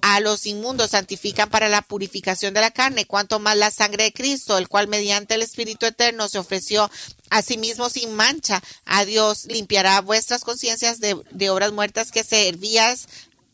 a 0.01 0.21
los 0.21 0.47
inmundos 0.47 0.91
santifican 0.91 1.51
para 1.51 1.69
la 1.69 1.83
purificación 1.83 2.55
de 2.55 2.63
la 2.63 2.71
carne, 2.71 3.07
cuanto 3.07 3.39
más 3.39 3.57
la 3.57 3.71
sangre 3.71 4.05
de 4.05 4.13
Cristo, 4.13 4.57
el 4.57 4.69
cual 4.69 4.89
mediante 4.89 5.35
el 5.35 5.43
Espíritu 5.43 5.87
Eterno 5.87 6.29
se 6.29 6.39
ofreció 6.39 6.91
a 7.31 7.43
sí 7.43 7.59
mismo 7.59 7.91
sin 7.91 8.15
mancha 8.15 8.63
a 8.87 9.05
Dios, 9.05 9.45
limpiará 9.47 10.01
vuestras 10.01 10.45
conciencias 10.45 10.99
de, 11.01 11.17
de 11.31 11.51
obras 11.51 11.73
muertas 11.73 12.11
que 12.11 12.25
servías 12.25 13.07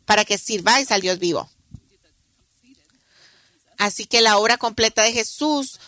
para 0.07 0.25
que 0.25 0.39
sirváis 0.39 0.91
al 0.93 1.01
Dios 1.01 1.19
vivo. 1.19 1.51
Así 3.81 4.05
que 4.05 4.21
la 4.21 4.37
obra 4.37 4.59
completa 4.59 5.03
de 5.03 5.13
Jesús, 5.15 5.81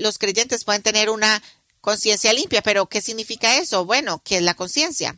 los 0.00 0.18
creyentes 0.18 0.64
pueden 0.64 0.82
tener 0.82 1.08
una 1.08 1.40
conciencia 1.80 2.32
limpia. 2.32 2.62
Pero, 2.62 2.86
¿qué 2.86 3.00
significa 3.00 3.58
eso? 3.58 3.84
Bueno, 3.84 4.20
¿qué 4.24 4.38
es 4.38 4.42
la 4.42 4.54
conciencia? 4.54 5.16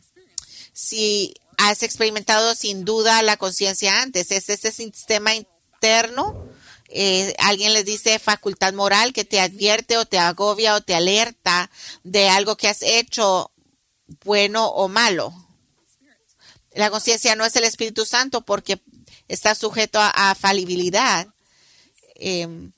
Si 0.71 1.33
has 1.57 1.81
experimentado 1.81 2.53
sin 2.53 2.85
duda 2.85 3.23
la 3.23 3.37
conciencia 3.37 4.03
antes, 4.03 4.29
es 4.29 4.49
ese 4.49 4.71
sistema 4.71 5.33
interno. 5.33 6.47
Eh, 6.89 7.33
alguien 7.39 7.73
les 7.73 7.85
dice 7.85 8.19
facultad 8.19 8.73
moral 8.73 9.13
que 9.13 9.25
te 9.25 9.39
advierte 9.39 9.97
o 9.97 10.05
te 10.05 10.19
agobia 10.19 10.75
o 10.75 10.81
te 10.81 10.93
alerta 10.93 11.71
de 12.03 12.29
algo 12.29 12.55
que 12.55 12.67
has 12.67 12.83
hecho 12.83 13.51
bueno 14.25 14.67
o 14.67 14.87
malo. 14.87 15.33
La 16.73 16.91
conciencia 16.91 17.35
no 17.35 17.45
es 17.45 17.55
el 17.55 17.63
Espíritu 17.63 18.05
Santo 18.05 18.41
porque 18.41 18.79
está 19.27 19.55
sujeto 19.55 19.99
a, 19.99 20.35
falibilidad. 20.35 21.30
Em, 22.23 22.71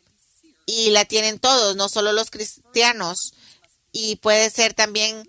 y 0.65 0.91
la 0.91 1.03
tienen 1.03 1.38
todos, 1.38 1.75
no 1.75 1.89
solo 1.89 2.13
los 2.13 2.32
cristianos 2.32 3.34
y 3.91 4.15
puede 4.15 4.49
ser 4.49 4.73
también 4.73 5.27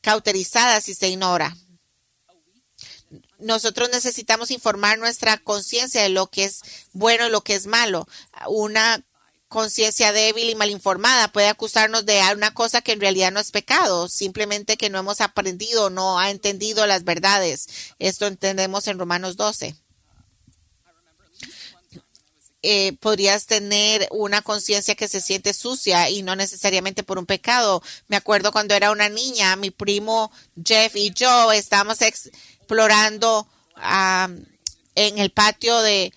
cauterizada 0.00 0.80
si 0.80 0.94
se 0.94 1.08
ignora. 1.08 1.56
Nosotros 3.40 3.90
necesitamos 3.90 4.52
informar 4.52 4.98
nuestra 4.98 5.36
conciencia 5.38 6.02
de 6.02 6.10
lo 6.10 6.28
que 6.28 6.44
es 6.44 6.60
bueno 6.92 7.26
y 7.26 7.30
lo 7.30 7.42
que 7.42 7.56
es 7.56 7.66
malo. 7.66 8.06
Una 8.46 9.04
conciencia 9.48 10.12
débil 10.12 10.48
y 10.48 10.54
mal 10.54 10.70
informada 10.70 11.28
puede 11.28 11.48
acusarnos 11.48 12.06
de 12.06 12.22
una 12.34 12.54
cosa 12.54 12.82
que 12.82 12.92
en 12.92 13.00
realidad 13.00 13.32
no 13.32 13.40
es 13.40 13.50
pecado, 13.50 14.08
simplemente 14.08 14.76
que 14.76 14.90
no 14.90 14.98
hemos 14.98 15.20
aprendido, 15.20 15.90
no 15.90 16.20
ha 16.20 16.30
entendido 16.30 16.86
las 16.86 17.02
verdades. 17.02 17.66
Esto 17.98 18.26
entendemos 18.26 18.86
en 18.86 18.98
Romanos 18.98 19.36
12. 19.36 19.74
Eh, 22.62 22.94
podrías 23.00 23.46
tener 23.46 24.08
una 24.10 24.42
conciencia 24.42 24.94
que 24.94 25.08
se 25.08 25.20
siente 25.20 25.52
sucia 25.52 26.10
y 26.10 26.22
no 26.22 26.34
necesariamente 26.34 27.02
por 27.02 27.18
un 27.18 27.26
pecado. 27.26 27.82
Me 28.08 28.16
acuerdo 28.16 28.50
cuando 28.50 28.74
era 28.74 28.90
una 28.90 29.08
niña, 29.08 29.54
mi 29.56 29.70
primo 29.70 30.32
Jeff 30.64 30.96
y 30.96 31.10
yo 31.10 31.52
estábamos 31.52 32.00
explorando 32.02 33.46
en 34.94 35.18
el 35.18 35.30
patio 35.30 35.80
de 35.82 36.12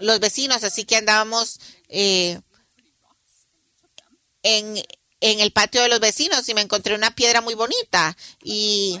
los 0.00 0.20
vecinos, 0.20 0.64
así 0.64 0.84
que 0.84 0.96
andábamos 0.96 1.60
eh, 1.88 2.40
en, 4.42 4.82
en 5.20 5.40
el 5.40 5.52
patio 5.52 5.82
de 5.82 5.88
los 5.88 6.00
vecinos 6.00 6.48
y 6.48 6.54
me 6.54 6.60
encontré 6.60 6.94
una 6.94 7.14
piedra 7.14 7.40
muy 7.40 7.54
bonita 7.54 8.16
y 8.42 8.98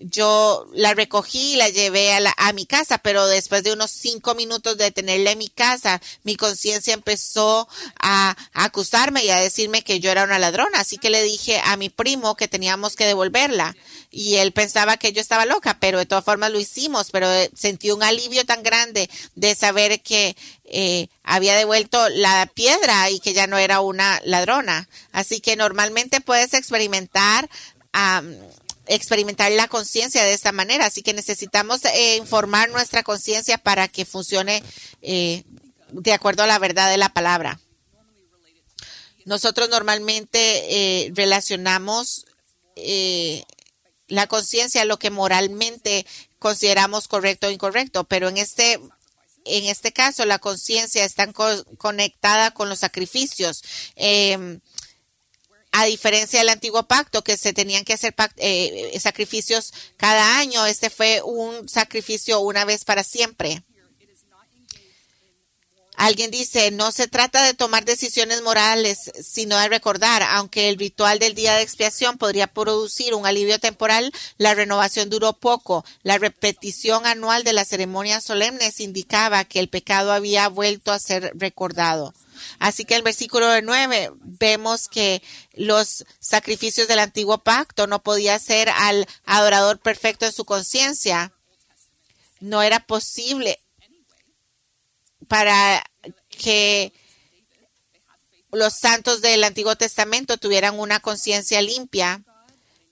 yo 0.00 0.66
la 0.72 0.94
recogí 0.94 1.52
y 1.52 1.56
la 1.56 1.68
llevé 1.68 2.12
a, 2.12 2.20
la, 2.20 2.34
a 2.36 2.52
mi 2.52 2.66
casa, 2.66 2.98
pero 2.98 3.26
después 3.26 3.62
de 3.62 3.72
unos 3.72 3.90
cinco 3.90 4.34
minutos 4.34 4.76
de 4.78 4.90
tenerla 4.90 5.32
en 5.32 5.38
mi 5.38 5.48
casa, 5.48 6.00
mi 6.22 6.36
conciencia 6.36 6.94
empezó 6.94 7.68
a, 8.00 8.36
acusarme 8.52 9.24
y 9.24 9.30
a 9.30 9.38
decirme 9.38 9.82
que 9.82 10.00
yo 10.00 10.10
era 10.10 10.24
una 10.24 10.38
ladrona. 10.38 10.80
Así 10.80 10.98
que 10.98 11.10
le 11.10 11.22
dije 11.22 11.60
a 11.64 11.76
mi 11.76 11.90
primo 11.90 12.36
que 12.36 12.48
teníamos 12.48 12.96
que 12.96 13.06
devolverla. 13.06 13.76
Y 14.10 14.36
él 14.36 14.52
pensaba 14.52 14.96
que 14.96 15.12
yo 15.12 15.20
estaba 15.20 15.46
loca, 15.46 15.78
pero 15.80 15.98
de 15.98 16.06
todas 16.06 16.24
formas 16.24 16.50
lo 16.50 16.58
hicimos. 16.58 17.10
Pero 17.10 17.30
eh, 17.30 17.50
sentí 17.54 17.90
un 17.90 18.02
alivio 18.02 18.44
tan 18.44 18.62
grande 18.62 19.08
de 19.34 19.54
saber 19.54 20.00
que 20.00 20.36
eh, 20.64 21.08
había 21.22 21.54
devuelto 21.54 22.08
la 22.08 22.50
piedra 22.54 23.10
y 23.10 23.20
que 23.20 23.32
ya 23.32 23.46
no 23.46 23.58
era 23.58 23.80
una 23.80 24.20
ladrona. 24.24 24.88
Así 25.12 25.40
que 25.40 25.56
normalmente 25.56 26.20
puedes 26.20 26.54
experimentar 26.54 27.48
um, 27.94 28.34
experimentar 28.86 29.50
la 29.52 29.68
conciencia 29.68 30.24
de 30.24 30.32
esta 30.32 30.52
manera. 30.52 30.86
Así 30.86 31.02
que 31.02 31.14
necesitamos 31.14 31.84
eh, 31.84 32.16
informar 32.16 32.70
nuestra 32.70 33.02
conciencia 33.02 33.58
para 33.58 33.88
que 33.88 34.04
funcione 34.04 34.62
eh, 35.02 35.44
de 35.92 36.12
acuerdo 36.12 36.42
a 36.42 36.46
la 36.46 36.58
verdad 36.58 36.90
de 36.90 36.96
la 36.96 37.12
palabra. 37.12 37.60
Nosotros 39.24 39.68
normalmente 39.68 41.04
eh, 41.04 41.12
relacionamos 41.14 42.26
eh, 42.76 43.44
la 44.08 44.26
conciencia 44.26 44.82
a 44.82 44.86
lo 44.86 44.98
que 44.98 45.10
moralmente 45.10 46.06
consideramos 46.38 47.06
correcto 47.06 47.46
o 47.46 47.50
incorrecto, 47.50 48.04
pero 48.04 48.28
en 48.28 48.38
este 48.38 48.80
en 49.44 49.64
este 49.64 49.92
caso 49.92 50.24
la 50.26 50.38
conciencia 50.38 51.04
está 51.04 51.32
co 51.32 51.64
conectada 51.76 52.50
con 52.50 52.68
los 52.68 52.80
sacrificios. 52.80 53.62
Eh, 53.96 54.58
a 55.72 55.84
diferencia 55.84 56.40
del 56.40 56.48
antiguo 56.48 56.82
pacto, 56.84 57.22
que 57.22 57.36
se 57.36 57.52
tenían 57.52 57.84
que 57.84 57.92
hacer 57.92 58.14
eh, 58.36 58.98
sacrificios 59.00 59.72
cada 59.96 60.38
año, 60.38 60.66
este 60.66 60.90
fue 60.90 61.22
un 61.22 61.68
sacrificio 61.68 62.40
una 62.40 62.64
vez 62.64 62.84
para 62.84 63.04
siempre. 63.04 63.62
Alguien 66.00 66.30
dice, 66.30 66.70
no 66.70 66.92
se 66.92 67.08
trata 67.08 67.44
de 67.44 67.52
tomar 67.52 67.84
decisiones 67.84 68.40
morales, 68.40 69.12
sino 69.22 69.58
de 69.58 69.68
recordar, 69.68 70.22
aunque 70.22 70.70
el 70.70 70.78
ritual 70.78 71.18
del 71.18 71.34
día 71.34 71.52
de 71.56 71.62
expiación 71.62 72.16
podría 72.16 72.46
producir 72.46 73.12
un 73.12 73.26
alivio 73.26 73.58
temporal, 73.58 74.10
la 74.38 74.54
renovación 74.54 75.10
duró 75.10 75.34
poco. 75.34 75.84
La 76.02 76.16
repetición 76.16 77.04
anual 77.04 77.44
de 77.44 77.52
las 77.52 77.68
ceremonias 77.68 78.24
solemnes 78.24 78.80
indicaba 78.80 79.44
que 79.44 79.60
el 79.60 79.68
pecado 79.68 80.10
había 80.10 80.48
vuelto 80.48 80.90
a 80.90 80.98
ser 80.98 81.32
recordado. 81.34 82.14
Así 82.58 82.86
que 82.86 82.94
en 82.94 83.00
el 83.00 83.04
versículo 83.04 83.60
9 83.60 84.12
vemos 84.22 84.88
que 84.88 85.22
los 85.52 86.06
sacrificios 86.18 86.88
del 86.88 87.00
antiguo 87.00 87.36
pacto 87.44 87.86
no 87.86 88.02
podía 88.02 88.38
ser 88.38 88.70
al 88.70 89.06
adorador 89.26 89.80
perfecto 89.80 90.24
en 90.24 90.32
su 90.32 90.46
conciencia. 90.46 91.34
No 92.40 92.62
era 92.62 92.80
posible 92.80 93.58
para 95.30 95.80
que 96.28 96.92
los 98.50 98.72
santos 98.74 99.20
del 99.20 99.44
Antiguo 99.44 99.76
Testamento 99.76 100.38
tuvieran 100.38 100.76
una 100.76 100.98
conciencia 100.98 101.62
limpia. 101.62 102.24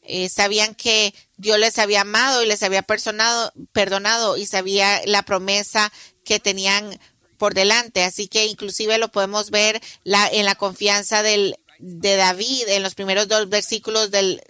Eh, 0.02 0.28
sabían 0.28 0.76
que 0.76 1.12
Dios 1.36 1.58
les 1.58 1.80
había 1.80 2.02
amado 2.02 2.44
y 2.44 2.46
les 2.46 2.62
había 2.62 2.82
perdonado 2.82 4.36
y 4.36 4.46
sabía 4.46 5.02
la 5.04 5.24
promesa 5.24 5.92
que 6.24 6.38
tenían 6.38 7.00
por 7.38 7.54
delante. 7.54 8.04
Así 8.04 8.28
que 8.28 8.46
inclusive 8.46 8.98
lo 8.98 9.10
podemos 9.10 9.50
ver 9.50 9.82
la, 10.04 10.28
en 10.28 10.44
la 10.44 10.54
confianza 10.54 11.24
de 11.24 11.56
David 11.80 12.68
en 12.68 12.84
los 12.84 12.94
primeros 12.94 13.26
dos 13.26 13.48
versículos 13.48 14.12
del 14.12 14.40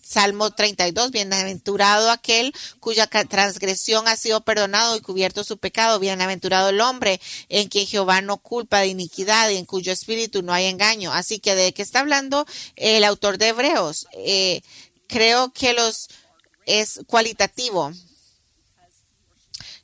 Salmo 0.00 0.50
32, 0.50 1.10
bienaventurado 1.10 2.10
aquel 2.10 2.52
cuya 2.80 3.06
transgresión 3.06 4.08
ha 4.08 4.16
sido 4.16 4.42
perdonado 4.42 4.96
y 4.96 5.00
cubierto 5.00 5.44
su 5.44 5.58
pecado, 5.58 5.98
bienaventurado 5.98 6.70
el 6.70 6.80
hombre 6.80 7.20
en 7.48 7.68
quien 7.68 7.86
Jehová 7.86 8.20
no 8.20 8.38
culpa 8.38 8.80
de 8.80 8.88
iniquidad 8.88 9.50
y 9.50 9.56
en 9.56 9.66
cuyo 9.66 9.92
espíritu 9.92 10.42
no 10.42 10.52
hay 10.52 10.66
engaño. 10.66 11.12
Así 11.12 11.38
que 11.38 11.54
de 11.54 11.72
qué 11.72 11.82
está 11.82 12.00
hablando 12.00 12.46
el 12.76 13.04
autor 13.04 13.38
de 13.38 13.48
Hebreos, 13.48 14.06
eh, 14.12 14.62
creo 15.06 15.52
que 15.52 15.72
los 15.72 16.08
es 16.66 17.00
cualitativo. 17.06 17.92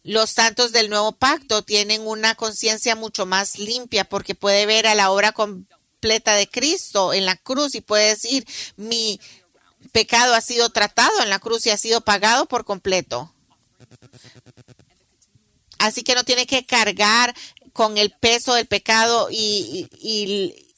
Los 0.04 0.30
santos 0.30 0.72
del 0.72 0.88
nuevo 0.88 1.12
pacto 1.12 1.62
tienen 1.62 2.06
una 2.06 2.34
conciencia 2.34 2.96
mucho 2.96 3.26
más 3.26 3.58
limpia 3.58 4.04
porque 4.04 4.34
puede 4.34 4.64
ver 4.64 4.86
a 4.86 4.94
la 4.94 5.10
obra 5.10 5.32
completa 5.32 6.34
de 6.34 6.48
Cristo 6.48 7.12
en 7.12 7.26
la 7.26 7.36
cruz 7.36 7.74
y 7.74 7.80
puede 7.80 8.10
decir, 8.10 8.46
mi 8.76 9.20
pecado 9.92 10.34
ha 10.34 10.40
sido 10.40 10.70
tratado 10.70 11.22
en 11.22 11.30
la 11.30 11.38
cruz 11.38 11.66
y 11.66 11.70
ha 11.70 11.76
sido 11.76 12.00
pagado 12.00 12.46
por 12.46 12.64
completo. 12.64 13.34
Así 15.78 16.02
que 16.02 16.14
no 16.14 16.24
tiene 16.24 16.46
que 16.46 16.66
cargar 16.66 17.34
con 17.72 17.98
el 17.98 18.10
peso 18.10 18.54
del 18.54 18.66
pecado 18.66 19.28
y, 19.30 19.88
y, 20.00 20.74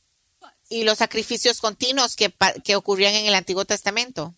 y 0.69 0.85
los 0.85 0.99
sacrificios 0.99 1.61
continuos 1.61 2.17
que, 2.17 2.35
que 2.63 2.77
ocurrían 2.77 3.15
en 3.15 3.27
el 3.27 3.35
Antiguo 3.35 3.65
Testamento. 3.65 4.35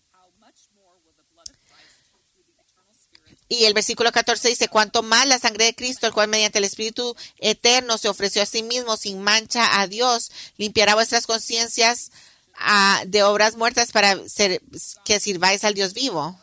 Y 3.49 3.65
el 3.65 3.75
versículo 3.75 4.11
14 4.11 4.49
dice, 4.49 4.67
cuanto 4.67 5.03
más 5.03 5.27
la 5.27 5.37
sangre 5.37 5.65
de 5.65 5.75
Cristo, 5.75 6.07
el 6.07 6.13
cual 6.13 6.27
mediante 6.27 6.57
el 6.57 6.63
Espíritu 6.63 7.15
eterno 7.37 7.99
se 7.99 8.09
ofreció 8.09 8.41
a 8.41 8.47
sí 8.47 8.63
mismo 8.63 8.97
sin 8.97 9.21
mancha 9.21 9.79
a 9.79 9.85
Dios, 9.85 10.31
limpiará 10.57 10.95
vuestras 10.95 11.27
conciencias 11.27 12.09
de 13.07 13.23
obras 13.23 13.55
muertas 13.55 13.91
para 13.91 14.27
ser, 14.27 14.61
que 15.03 15.19
sirváis 15.19 15.63
al 15.63 15.73
Dios 15.73 15.93
vivo. 15.93 16.37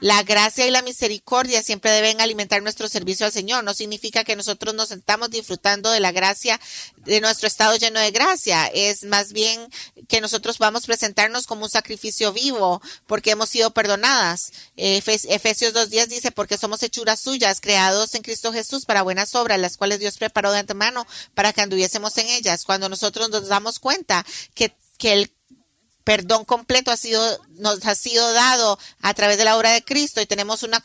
La 0.00 0.22
gracia 0.22 0.66
y 0.66 0.70
la 0.70 0.82
misericordia 0.82 1.62
siempre 1.62 1.90
deben 1.90 2.20
alimentar 2.20 2.62
nuestro 2.62 2.88
servicio 2.88 3.26
al 3.26 3.32
Señor. 3.32 3.64
No 3.64 3.74
significa 3.74 4.24
que 4.24 4.36
nosotros 4.36 4.74
nos 4.74 4.88
sentamos 4.88 5.30
disfrutando 5.30 5.90
de 5.90 6.00
la 6.00 6.12
gracia, 6.12 6.60
de 6.98 7.20
nuestro 7.20 7.48
estado 7.48 7.76
lleno 7.76 7.98
de 7.98 8.10
gracia. 8.10 8.66
Es 8.66 9.04
más 9.04 9.32
bien 9.32 9.68
que 10.06 10.20
nosotros 10.20 10.58
vamos 10.58 10.84
a 10.84 10.86
presentarnos 10.86 11.46
como 11.46 11.64
un 11.64 11.70
sacrificio 11.70 12.32
vivo 12.32 12.80
porque 13.06 13.32
hemos 13.32 13.48
sido 13.48 13.72
perdonadas. 13.72 14.52
Efesios 14.76 15.74
2.10 15.74 16.06
dice, 16.06 16.30
porque 16.30 16.58
somos 16.58 16.82
hechuras 16.82 17.20
suyas, 17.20 17.60
creados 17.60 18.14
en 18.14 18.22
Cristo 18.22 18.52
Jesús 18.52 18.84
para 18.84 19.02
buenas 19.02 19.34
obras, 19.34 19.58
las 19.58 19.76
cuales 19.76 19.98
Dios 19.98 20.16
preparó 20.18 20.52
de 20.52 20.60
antemano 20.60 21.06
para 21.34 21.52
que 21.52 21.60
anduviésemos 21.60 22.16
en 22.18 22.28
ellas. 22.28 22.64
Cuando 22.64 22.88
nosotros 22.88 23.30
nos 23.30 23.48
damos 23.48 23.78
cuenta 23.80 24.24
que, 24.54 24.74
que 24.96 25.12
el 25.12 25.32
perdón 26.08 26.46
completo 26.46 26.90
ha 26.90 26.96
sido, 26.96 27.38
nos 27.58 27.84
ha 27.84 27.94
sido 27.94 28.32
dado 28.32 28.78
a 29.02 29.12
través 29.12 29.36
de 29.36 29.44
la 29.44 29.58
obra 29.58 29.72
de 29.72 29.84
Cristo 29.84 30.22
y 30.22 30.26
tenemos 30.26 30.62
una 30.62 30.82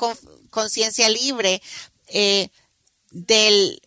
conciencia 0.50 1.08
libre 1.08 1.62
eh, 2.08 2.50
del 3.10 3.82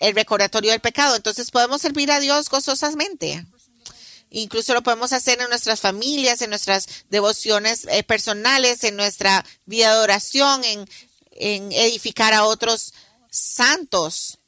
el 0.00 0.16
recordatorio 0.16 0.72
del 0.72 0.80
pecado. 0.80 1.14
Entonces 1.14 1.52
podemos 1.52 1.80
servir 1.80 2.10
a 2.10 2.18
Dios 2.18 2.50
gozosamente. 2.50 3.46
Incluso 4.30 4.74
lo 4.74 4.82
podemos 4.82 5.12
hacer 5.12 5.40
en 5.40 5.48
nuestras 5.48 5.78
familias, 5.78 6.42
en 6.42 6.50
nuestras 6.50 6.88
devociones 7.08 7.86
eh, 7.88 8.02
personales, 8.02 8.82
en 8.82 8.96
nuestra 8.96 9.46
vida 9.66 9.94
de 9.94 10.00
oración, 10.00 10.64
en, 10.64 10.88
en 11.30 11.70
edificar 11.70 12.34
a 12.34 12.46
otros 12.46 12.94
santos. 13.30 14.40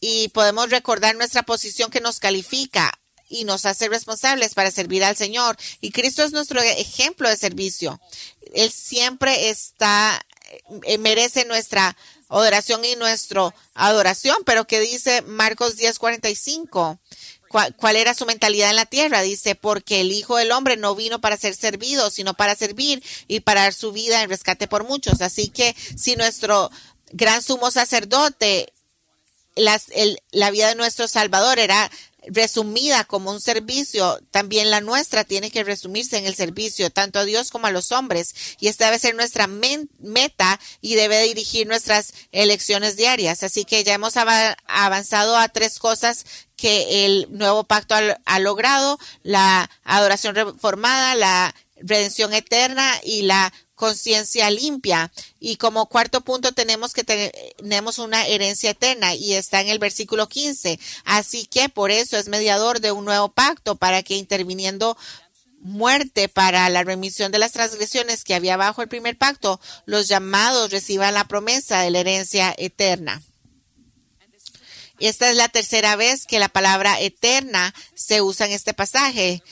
Y 0.00 0.28
podemos 0.28 0.70
recordar 0.70 1.16
nuestra 1.16 1.42
posición 1.42 1.90
que 1.90 2.00
nos 2.00 2.20
califica 2.20 2.99
y 3.30 3.44
nos 3.44 3.64
hace 3.64 3.88
responsables 3.88 4.54
para 4.54 4.70
servir 4.70 5.02
al 5.04 5.16
Señor. 5.16 5.56
Y 5.80 5.92
Cristo 5.92 6.22
es 6.22 6.32
nuestro 6.32 6.60
ejemplo 6.60 7.30
de 7.30 7.36
servicio. 7.38 7.98
Él 8.52 8.70
siempre 8.70 9.48
está, 9.48 10.20
eh, 10.82 10.98
merece 10.98 11.46
nuestra 11.46 11.96
adoración 12.28 12.84
y 12.84 12.96
nuestra 12.96 13.54
adoración, 13.74 14.36
pero 14.44 14.66
que 14.66 14.80
dice 14.80 15.22
Marcos 15.22 15.76
10:45. 15.76 16.98
¿Cuál, 17.48 17.74
¿Cuál 17.74 17.96
era 17.96 18.14
su 18.14 18.26
mentalidad 18.26 18.70
en 18.70 18.76
la 18.76 18.86
tierra? 18.86 19.22
Dice, 19.22 19.56
porque 19.56 20.00
el 20.00 20.12
Hijo 20.12 20.36
del 20.36 20.52
Hombre 20.52 20.76
no 20.76 20.94
vino 20.94 21.20
para 21.20 21.36
ser 21.36 21.56
servido, 21.56 22.08
sino 22.10 22.34
para 22.34 22.54
servir 22.54 23.02
y 23.26 23.40
para 23.40 23.62
dar 23.62 23.74
su 23.74 23.90
vida 23.90 24.22
en 24.22 24.30
rescate 24.30 24.68
por 24.68 24.84
muchos. 24.84 25.20
Así 25.20 25.48
que 25.48 25.74
si 25.96 26.14
nuestro 26.14 26.70
gran 27.10 27.42
sumo 27.42 27.72
sacerdote, 27.72 28.72
las, 29.56 29.86
el, 29.90 30.20
la 30.30 30.52
vida 30.52 30.68
de 30.68 30.76
nuestro 30.76 31.08
Salvador 31.08 31.58
era 31.58 31.90
resumida 32.26 33.04
como 33.04 33.30
un 33.30 33.40
servicio, 33.40 34.20
también 34.30 34.70
la 34.70 34.80
nuestra 34.80 35.24
tiene 35.24 35.50
que 35.50 35.64
resumirse 35.64 36.18
en 36.18 36.26
el 36.26 36.34
servicio, 36.34 36.90
tanto 36.90 37.18
a 37.18 37.24
Dios 37.24 37.50
como 37.50 37.66
a 37.66 37.70
los 37.70 37.92
hombres. 37.92 38.34
Y 38.58 38.68
esta 38.68 38.86
debe 38.86 38.98
ser 38.98 39.14
nuestra 39.14 39.46
meta 39.46 40.60
y 40.80 40.94
debe 40.94 41.22
dirigir 41.22 41.66
nuestras 41.66 42.12
elecciones 42.32 42.96
diarias. 42.96 43.42
Así 43.42 43.64
que 43.64 43.84
ya 43.84 43.94
hemos 43.94 44.14
avanzado 44.16 45.36
a 45.36 45.48
tres 45.48 45.78
cosas 45.78 46.24
que 46.56 47.06
el 47.06 47.26
nuevo 47.30 47.64
pacto 47.64 47.94
ha, 48.24 48.38
logrado, 48.38 48.98
la 49.22 49.70
adoración 49.82 50.34
reformada, 50.34 51.14
la 51.14 51.54
redención 51.76 52.34
eterna 52.34 52.92
y 53.02 53.22
la 53.22 53.52
conciencia 53.80 54.50
limpia. 54.50 55.10
Y 55.40 55.56
como 55.56 55.86
cuarto 55.86 56.20
punto 56.20 56.52
tenemos 56.52 56.92
que 56.92 57.02
tenemos 57.02 57.98
una 57.98 58.26
herencia 58.26 58.72
eterna 58.72 59.14
y 59.14 59.32
está 59.32 59.62
en 59.62 59.68
el 59.68 59.78
versículo 59.78 60.28
15. 60.28 60.78
Así 61.06 61.46
que 61.46 61.70
por 61.70 61.90
eso 61.90 62.18
es 62.18 62.28
mediador 62.28 62.80
de 62.80 62.92
un 62.92 63.06
nuevo 63.06 63.30
pacto 63.30 63.76
para 63.76 64.02
que 64.02 64.16
interviniendo 64.16 64.98
muerte 65.62 66.28
para 66.28 66.68
la 66.68 66.84
remisión 66.84 67.32
de 67.32 67.38
las 67.38 67.52
transgresiones 67.52 68.22
que 68.22 68.34
había 68.34 68.58
bajo 68.58 68.82
el 68.82 68.88
primer 68.88 69.16
pacto, 69.16 69.58
los 69.86 70.08
llamados 70.08 70.70
reciban 70.70 71.14
la 71.14 71.24
promesa 71.24 71.80
de 71.80 71.90
la 71.90 72.00
herencia 72.00 72.54
eterna. 72.58 73.22
Esta 74.98 75.30
es 75.30 75.36
la 75.36 75.48
tercera 75.48 75.96
vez 75.96 76.26
que 76.26 76.38
la 76.38 76.50
palabra 76.50 77.00
eterna 77.00 77.74
se 77.94 78.20
usa 78.20 78.44
en 78.44 78.52
este 78.52 78.74
pasaje. 78.74 79.42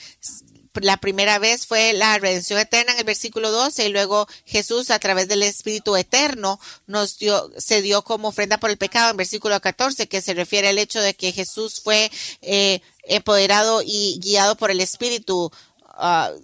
La 0.75 0.97
primera 0.97 1.39
vez 1.39 1.65
fue 1.65 1.93
la 1.93 2.17
redención 2.17 2.59
eterna 2.59 2.93
en 2.93 2.99
el 2.99 3.03
versículo 3.05 3.51
12 3.51 3.87
y 3.87 3.89
luego 3.89 4.27
Jesús 4.45 4.91
a 4.91 4.99
través 4.99 5.27
del 5.27 5.43
Espíritu 5.43 5.95
eterno 5.95 6.59
nos 6.87 7.17
dio, 7.17 7.51
se 7.57 7.81
dio 7.81 8.03
como 8.03 8.29
ofrenda 8.29 8.57
por 8.57 8.69
el 8.69 8.77
pecado 8.77 9.11
en 9.11 9.17
versículo 9.17 9.59
14 9.59 10.07
que 10.07 10.21
se 10.21 10.33
refiere 10.33 10.69
al 10.69 10.77
hecho 10.77 11.01
de 11.01 11.15
que 11.15 11.31
Jesús 11.31 11.81
fue 11.83 12.11
eh, 12.41 12.81
empoderado 13.03 13.81
y 13.83 14.19
guiado 14.21 14.55
por 14.55 14.71
el 14.71 14.79
Espíritu 14.79 15.51
uh, 15.97 16.41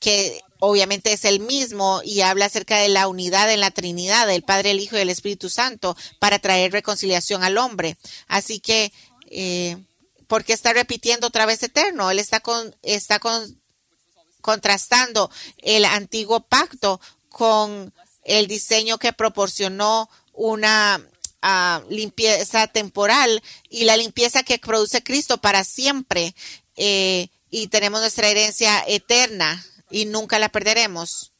que 0.00 0.40
obviamente 0.60 1.12
es 1.12 1.24
el 1.24 1.40
mismo 1.40 2.00
y 2.04 2.20
habla 2.20 2.46
acerca 2.46 2.78
de 2.78 2.88
la 2.88 3.08
unidad 3.08 3.52
en 3.52 3.60
la 3.60 3.70
Trinidad, 3.70 4.26
del 4.26 4.42
Padre, 4.42 4.72
el 4.72 4.80
Hijo 4.80 4.96
y 4.96 5.00
el 5.00 5.10
Espíritu 5.10 5.48
Santo, 5.48 5.96
para 6.18 6.38
traer 6.38 6.72
reconciliación 6.72 7.42
al 7.42 7.58
hombre. 7.58 7.96
Así 8.26 8.60
que, 8.60 8.92
eh, 9.30 9.76
¿por 10.28 10.44
qué 10.44 10.52
está 10.52 10.72
repitiendo 10.72 11.26
otra 11.26 11.46
vez 11.46 11.62
eterno? 11.64 12.10
Él 12.10 12.20
está, 12.20 12.38
con, 12.38 12.76
está 12.82 13.18
con, 13.18 13.60
contrastando 14.40 15.30
el 15.58 15.84
antiguo 15.84 16.40
pacto 16.40 17.00
con 17.28 17.92
el 18.24 18.46
diseño 18.46 18.98
que 18.98 19.12
proporcionó 19.12 20.08
una 20.32 21.00
uh, 21.42 21.90
limpieza 21.90 22.68
temporal 22.68 23.42
y 23.68 23.84
la 23.84 23.96
limpieza 23.96 24.44
que 24.44 24.58
produce 24.58 25.02
Cristo 25.02 25.38
para 25.38 25.64
siempre. 25.64 26.34
Eh, 26.76 27.28
y 27.50 27.68
tenemos 27.68 28.00
nuestra 28.00 28.28
herencia 28.28 28.84
eterna 28.86 29.64
y 29.90 30.04
nunca 30.04 30.38
la 30.38 30.50
perderemos. 30.50 31.32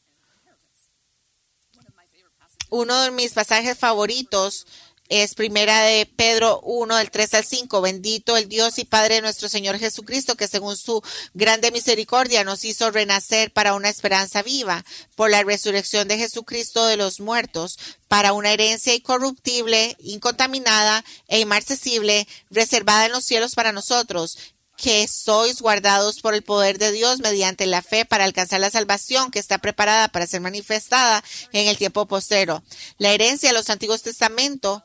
Uno 2.71 3.01
de 3.01 3.11
mis 3.11 3.33
pasajes 3.33 3.77
favoritos 3.77 4.65
es 5.09 5.33
primera 5.33 5.81
de 5.81 6.05
Pedro 6.05 6.61
1 6.61 6.95
del 6.95 7.09
3 7.09 7.33
al 7.33 7.43
5. 7.43 7.81
Bendito 7.81 8.37
el 8.37 8.47
Dios 8.47 8.77
y 8.77 8.85
Padre 8.85 9.15
de 9.15 9.21
nuestro 9.21 9.49
Señor 9.49 9.79
Jesucristo, 9.79 10.35
que 10.35 10.47
según 10.47 10.77
su 10.77 11.01
grande 11.33 11.71
misericordia 11.71 12.43
nos 12.43 12.63
hizo 12.63 12.91
renacer 12.91 13.51
para 13.51 13.73
una 13.73 13.89
esperanza 13.89 14.43
viva 14.43 14.85
por 15.15 15.31
la 15.31 15.43
resurrección 15.43 16.07
de 16.07 16.19
Jesucristo 16.19 16.85
de 16.85 16.95
los 16.95 17.19
muertos, 17.19 17.79
para 18.07 18.33
una 18.33 18.51
herencia 18.51 18.93
incorruptible, 18.93 19.97
incontaminada 19.99 21.03
e 21.27 21.39
inmarcesible, 21.39 22.27
reservada 22.51 23.07
en 23.07 23.11
los 23.11 23.25
cielos 23.25 23.55
para 23.55 23.71
nosotros, 23.71 24.37
que 24.81 25.07
sois 25.07 25.61
guardados 25.61 26.21
por 26.21 26.33
el 26.33 26.41
poder 26.41 26.77
de 26.77 26.91
Dios 26.91 27.19
mediante 27.19 27.65
la 27.65 27.81
fe 27.81 28.05
para 28.05 28.23
alcanzar 28.23 28.61
la 28.61 28.69
salvación 28.69 29.29
que 29.29 29.39
está 29.39 29.57
preparada 29.57 30.07
para 30.07 30.25
ser 30.25 30.39
manifestada 30.39 31.23
en 31.51 31.67
el 31.67 31.77
tiempo 31.77 32.05
postero. 32.05 32.63
La 32.97 33.11
herencia 33.11 33.49
de 33.49 33.55
los 33.55 33.69
antiguos 33.69 34.03
testamentos 34.03 34.83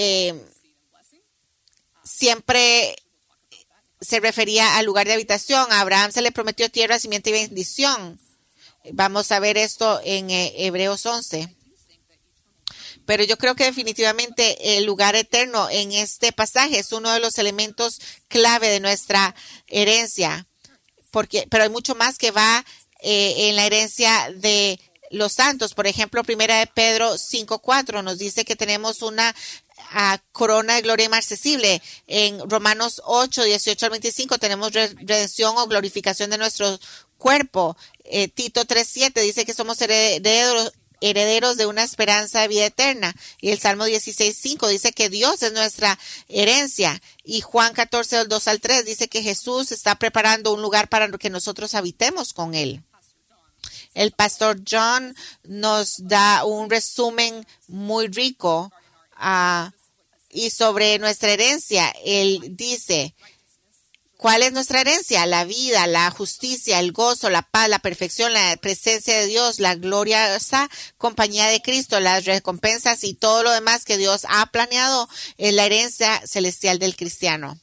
eh, 0.00 0.32
siempre 2.04 2.94
se 4.00 4.20
refería 4.20 4.76
al 4.76 4.86
lugar 4.86 5.08
de 5.08 5.14
habitación. 5.14 5.72
A 5.72 5.80
Abraham 5.80 6.12
se 6.12 6.22
le 6.22 6.30
prometió 6.30 6.70
tierra, 6.70 7.00
simiente 7.00 7.30
y 7.30 7.32
bendición. 7.32 8.20
Vamos 8.92 9.32
a 9.32 9.40
ver 9.40 9.58
esto 9.58 10.00
en 10.04 10.30
eh, 10.30 10.52
Hebreos 10.56 11.04
11. 11.04 11.52
Pero 13.06 13.24
yo 13.24 13.38
creo 13.38 13.56
que 13.56 13.64
definitivamente 13.64 14.76
el 14.76 14.84
lugar 14.84 15.16
eterno 15.16 15.68
en 15.68 15.90
este 15.90 16.30
pasaje 16.30 16.78
es 16.78 16.92
uno 16.92 17.10
de 17.10 17.18
los 17.18 17.38
elementos 17.38 18.00
clave 18.28 18.68
de 18.68 18.78
nuestra 18.78 19.34
herencia. 19.66 20.46
Porque, 21.10 21.48
pero 21.50 21.64
hay 21.64 21.70
mucho 21.70 21.96
más 21.96 22.18
que 22.18 22.30
va 22.30 22.64
eh, 23.00 23.48
en 23.48 23.56
la 23.56 23.66
herencia 23.66 24.30
de 24.36 24.78
los 25.10 25.32
santos. 25.32 25.74
Por 25.74 25.86
ejemplo, 25.86 26.22
primera 26.22 26.58
de 26.58 26.66
Pedro 26.66 27.14
5.4 27.14 28.02
nos 28.02 28.18
dice 28.18 28.44
que 28.44 28.56
tenemos 28.56 29.02
una 29.02 29.34
ah, 29.92 30.18
corona 30.32 30.74
de 30.74 30.82
gloria 30.82 31.06
inaccesible. 31.06 31.82
En 32.06 32.48
Romanos 32.48 33.02
8, 33.04 33.44
18 33.44 33.86
al 33.86 33.90
25 33.90 34.38
tenemos 34.38 34.72
redención 34.72 35.56
o 35.56 35.66
glorificación 35.66 36.30
de 36.30 36.38
nuestro 36.38 36.78
cuerpo. 37.16 37.76
Eh, 38.04 38.28
Tito 38.28 38.64
3.7 38.64 39.22
dice 39.22 39.44
que 39.44 39.54
somos 39.54 39.80
herederos, 39.80 40.72
herederos 41.00 41.56
de 41.56 41.66
una 41.66 41.82
esperanza 41.82 42.40
de 42.40 42.48
vida 42.48 42.66
eterna. 42.66 43.14
Y 43.40 43.50
el 43.50 43.58
Salmo 43.58 43.86
16.5 43.86 44.68
dice 44.68 44.92
que 44.92 45.08
Dios 45.08 45.42
es 45.42 45.52
nuestra 45.52 45.98
herencia. 46.28 47.00
Y 47.24 47.40
Juan 47.40 47.72
14, 47.74 48.16
del 48.16 48.28
2 48.28 48.48
al 48.48 48.60
3 48.60 48.84
dice 48.84 49.08
que 49.08 49.22
Jesús 49.22 49.72
está 49.72 49.96
preparando 49.96 50.52
un 50.52 50.62
lugar 50.62 50.88
para 50.88 51.08
que 51.18 51.30
nosotros 51.30 51.74
habitemos 51.74 52.32
con 52.32 52.54
Él. 52.54 52.82
El 53.94 54.12
pastor 54.12 54.60
John 54.68 55.14
nos 55.44 56.06
da 56.06 56.44
un 56.44 56.70
resumen 56.70 57.46
muy 57.66 58.06
rico 58.08 58.70
uh, 59.20 59.70
y 60.30 60.50
sobre 60.50 60.98
nuestra 60.98 61.32
herencia. 61.32 61.92
Él 62.04 62.40
dice, 62.56 63.14
¿Cuál 64.18 64.42
es 64.42 64.52
nuestra 64.52 64.80
herencia? 64.80 65.26
La 65.26 65.44
vida, 65.44 65.86
la 65.86 66.10
justicia, 66.10 66.80
el 66.80 66.90
gozo, 66.90 67.30
la 67.30 67.42
paz, 67.42 67.68
la 67.68 67.78
perfección, 67.78 68.32
la 68.32 68.56
presencia 68.56 69.16
de 69.16 69.26
Dios, 69.26 69.60
la 69.60 69.76
gloriosa 69.76 70.68
compañía 70.96 71.46
de 71.46 71.62
Cristo, 71.62 72.00
las 72.00 72.24
recompensas 72.24 73.04
y 73.04 73.14
todo 73.14 73.44
lo 73.44 73.52
demás 73.52 73.84
que 73.84 73.96
Dios 73.96 74.26
ha 74.28 74.46
planeado 74.46 75.08
en 75.36 75.54
la 75.54 75.66
herencia 75.66 76.20
celestial 76.26 76.80
del 76.80 76.96
cristiano. 76.96 77.60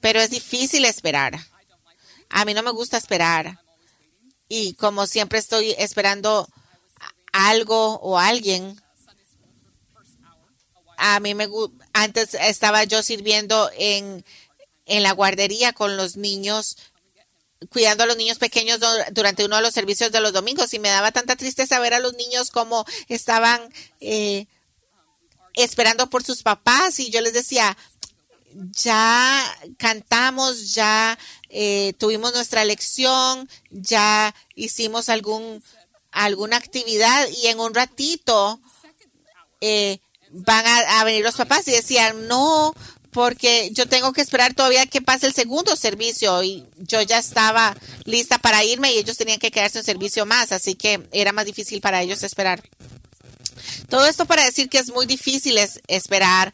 Pero 0.00 0.20
es 0.20 0.30
difícil 0.30 0.86
esperar. 0.86 1.38
A 2.30 2.46
mí 2.46 2.54
no 2.54 2.62
me 2.62 2.70
gusta 2.70 2.96
esperar. 2.96 3.60
Y 4.48 4.72
como 4.76 5.06
siempre 5.06 5.38
estoy 5.38 5.74
esperando 5.76 6.48
algo 7.30 7.96
o 8.00 8.18
alguien, 8.18 8.80
a 11.00 11.18
mí 11.20 11.34
me 11.34 11.48
antes 11.92 12.34
estaba 12.34 12.84
yo 12.84 13.02
sirviendo 13.02 13.70
en 13.76 14.24
en 14.90 15.04
la 15.04 15.12
guardería 15.12 15.72
con 15.72 15.96
los 15.96 16.16
niños, 16.16 16.76
cuidando 17.70 18.02
a 18.02 18.06
los 18.06 18.16
niños 18.16 18.38
pequeños 18.38 18.80
durante 19.12 19.44
uno 19.44 19.56
de 19.56 19.62
los 19.62 19.72
servicios 19.72 20.10
de 20.10 20.20
los 20.20 20.32
domingos 20.32 20.74
y 20.74 20.80
me 20.80 20.88
daba 20.88 21.12
tanta 21.12 21.36
tristeza 21.36 21.78
ver 21.78 21.94
a 21.94 22.00
los 22.00 22.14
niños 22.14 22.50
como 22.50 22.84
estaban 23.08 23.72
eh, 24.00 24.46
esperando 25.54 26.10
por 26.10 26.24
sus 26.24 26.42
papás 26.42 26.98
y 26.98 27.10
yo 27.10 27.20
les 27.20 27.34
decía, 27.34 27.76
ya 28.52 29.44
cantamos, 29.78 30.74
ya 30.74 31.16
eh, 31.50 31.92
tuvimos 31.98 32.34
nuestra 32.34 32.64
lección, 32.64 33.48
ya 33.70 34.34
hicimos 34.56 35.08
algún 35.08 35.62
alguna 36.10 36.56
actividad 36.56 37.28
y 37.28 37.46
en 37.46 37.60
un 37.60 37.72
ratito 37.72 38.60
eh, 39.60 40.00
van 40.30 40.64
a, 40.66 41.04
venir 41.04 41.24
los 41.24 41.36
papás 41.36 41.66
y 41.68 41.72
decían, 41.72 42.28
no, 42.28 42.74
porque 43.10 43.70
yo 43.72 43.88
tengo 43.88 44.12
que 44.12 44.20
esperar 44.20 44.54
todavía 44.54 44.86
que 44.86 45.02
pase 45.02 45.26
el 45.26 45.34
segundo 45.34 45.74
servicio 45.76 46.42
y 46.42 46.64
yo 46.78 47.02
ya 47.02 47.18
estaba 47.18 47.76
lista 48.04 48.38
para 48.38 48.64
irme 48.64 48.92
y 48.92 48.98
ellos 48.98 49.16
tenían 49.16 49.40
que 49.40 49.50
quedarse 49.50 49.78
en 49.78 49.84
servicio 49.84 50.26
más, 50.26 50.52
así 50.52 50.74
que 50.74 51.06
era 51.12 51.32
más 51.32 51.46
difícil 51.46 51.80
para 51.80 52.02
ellos 52.02 52.22
esperar. 52.22 52.62
Todo 53.88 54.06
esto 54.06 54.24
para 54.26 54.44
decir 54.44 54.68
que 54.68 54.78
es 54.78 54.90
muy 54.90 55.06
difícil 55.06 55.58
esperar, 55.88 56.52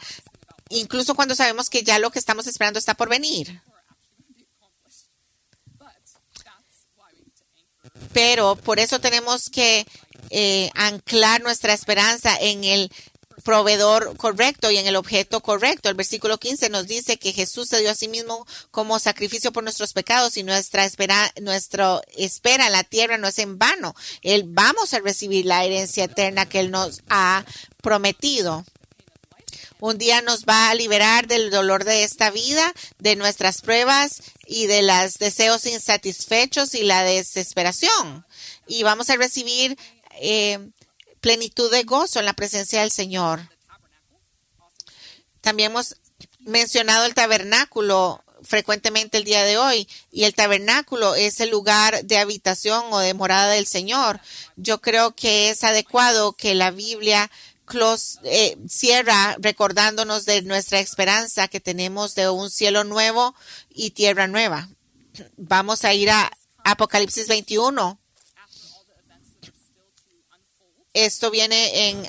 incluso 0.70 1.14
cuando 1.14 1.35
sabemos 1.35 1.68
que 1.68 1.83
ya 1.83 1.99
lo 1.99 2.11
que 2.11 2.18
estamos 2.18 2.47
esperando 2.47 2.79
está 2.79 2.95
por 2.95 3.09
venir. 3.09 3.61
Pero 8.12 8.57
por 8.57 8.79
eso 8.79 8.99
tenemos 8.99 9.51
que 9.51 9.87
eh, 10.31 10.70
anclar 10.74 11.43
nuestra 11.43 11.74
esperanza 11.74 12.35
en 12.41 12.64
el 12.64 12.91
proveedor 13.43 14.16
correcto 14.16 14.70
y 14.70 14.78
en 14.78 14.87
el 14.87 14.97
objeto 14.97 15.41
correcto. 15.41 15.89
El 15.89 15.95
versículo 15.95 16.39
15 16.39 16.70
nos 16.70 16.87
dice 16.87 17.18
que 17.18 17.32
Jesús 17.32 17.68
se 17.68 17.80
dio 17.80 17.91
a 17.91 17.95
sí 17.95 18.09
mismo 18.09 18.47
como 18.70 18.99
sacrificio 18.99 19.53
por 19.53 19.62
nuestros 19.62 19.93
pecados 19.93 20.37
y 20.37 20.43
nuestra 20.43 20.84
espera, 20.84 21.32
nuestra 21.41 22.01
espera 22.16 22.66
en 22.66 22.72
la 22.72 22.84
tierra 22.84 23.18
no 23.18 23.28
es 23.28 23.39
en 23.39 23.59
vano. 23.59 23.95
Él 24.22 24.45
vamos 24.47 24.95
a 24.95 25.01
recibir 25.01 25.47
la 25.47 25.64
herencia 25.64 26.05
eterna 26.05 26.47
que 26.47 26.61
Él 26.61 26.70
nos 26.70 27.03
ha 27.09 27.45
prometido. 27.82 28.64
Un 29.78 29.99
día 29.99 30.22
nos 30.22 30.47
va 30.47 30.70
a 30.70 30.74
liberar 30.74 31.26
del 31.26 31.51
dolor 31.51 31.84
de 31.84 32.03
esta 32.03 32.30
vida, 32.30 32.72
de 32.99 33.14
nuestras 33.14 33.61
pruebas 33.61 34.22
y 34.47 34.66
de 34.66 34.80
los 34.80 35.14
deseos 35.18 35.66
insatisfechos 35.66 36.74
y 36.74 36.82
la 36.82 37.05
desesperación. 37.05 38.24
Y 38.66 38.84
vamos 38.84 39.11
a 39.11 39.16
recibir 39.16 39.76
eh, 40.18 40.70
plenitud 41.21 41.71
de 41.71 41.85
gozo 41.85 42.19
en 42.19 42.27
la 42.27 42.35
presencia 42.35 42.81
del 42.81 42.91
Señor. 42.91 43.49
También 45.41 45.71
hemos 45.71 45.97
mencionado 46.41 47.05
el 47.05 47.14
tabernáculo 47.14 48.23
frecuentemente 48.43 49.19
el 49.19 49.25
día 49.25 49.45
de 49.45 49.59
hoy 49.59 49.89
y 50.11 50.25
el 50.25 50.35
tabernáculo 50.35 51.14
es 51.14 51.41
el 51.41 51.51
lugar 51.51 52.05
de 52.05 52.19
habitación 52.19 52.85
o 52.91 52.99
de 52.99 53.14
morada 53.14 53.53
del 53.53 53.67
Señor. 53.67 54.21
Yo 54.57 54.81
creo 54.81 55.14
que 55.14 55.51
es 55.51 55.64
adecuado 55.64 56.33
que 56.33 56.55
la 56.55 56.71
Biblia 56.71 57.31
eh, 58.23 58.57
cierra 58.69 59.37
recordándonos 59.41 60.25
de 60.25 60.43
nuestra 60.43 60.79
esperanza 60.79 61.49
que 61.49 61.61
tenemos 61.61 62.14
de 62.14 62.29
un 62.29 62.51
cielo 62.51 62.85
nuevo 62.85 63.35
y 63.71 63.91
tierra 63.91 64.29
nueva. 64.29 64.69
Vamos 65.37 65.85
a 65.85 65.93
ir 65.95 66.11
a 66.11 66.31
Apocalipsis 66.64 67.27
21. 67.27 67.99
Esto 70.97 71.30
viene 71.30 71.90
en 71.90 72.09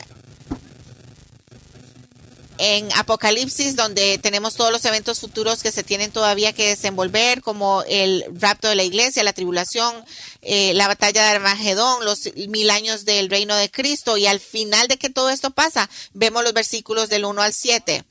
en 2.60 2.90
Apocalipsis, 2.96 3.76
donde 3.76 4.18
tenemos 4.18 4.56
todos 4.56 4.72
los 4.72 4.84
eventos 4.86 5.20
futuros 5.20 5.62
que 5.62 5.72
se 5.72 5.84
tienen 5.84 6.12
todavía 6.12 6.54
que 6.54 6.70
desenvolver, 6.70 7.42
como 7.42 7.84
el 7.88 8.26
rapto 8.34 8.68
de 8.68 8.76
la 8.76 8.84
iglesia, 8.84 9.24
la 9.24 9.34
tribulación, 9.34 9.94
eh, 10.42 10.74
la 10.74 10.88
batalla 10.88 11.24
de 11.24 11.30
Armagedón, 11.36 12.04
los 12.06 12.34
mil 12.48 12.70
años 12.70 13.06
del 13.06 13.30
reino 13.30 13.56
de 13.56 13.70
Cristo, 13.70 14.18
y 14.18 14.26
al 14.26 14.40
final 14.40 14.88
de 14.88 14.98
que 14.98 15.10
todo 15.10 15.30
esto 15.30 15.52
pasa, 15.52 15.90
vemos 16.14 16.44
los 16.44 16.54
versículos 16.54 17.10
del 17.10 17.26
1 17.26 17.42
al 17.42 17.54
7. 17.54 18.06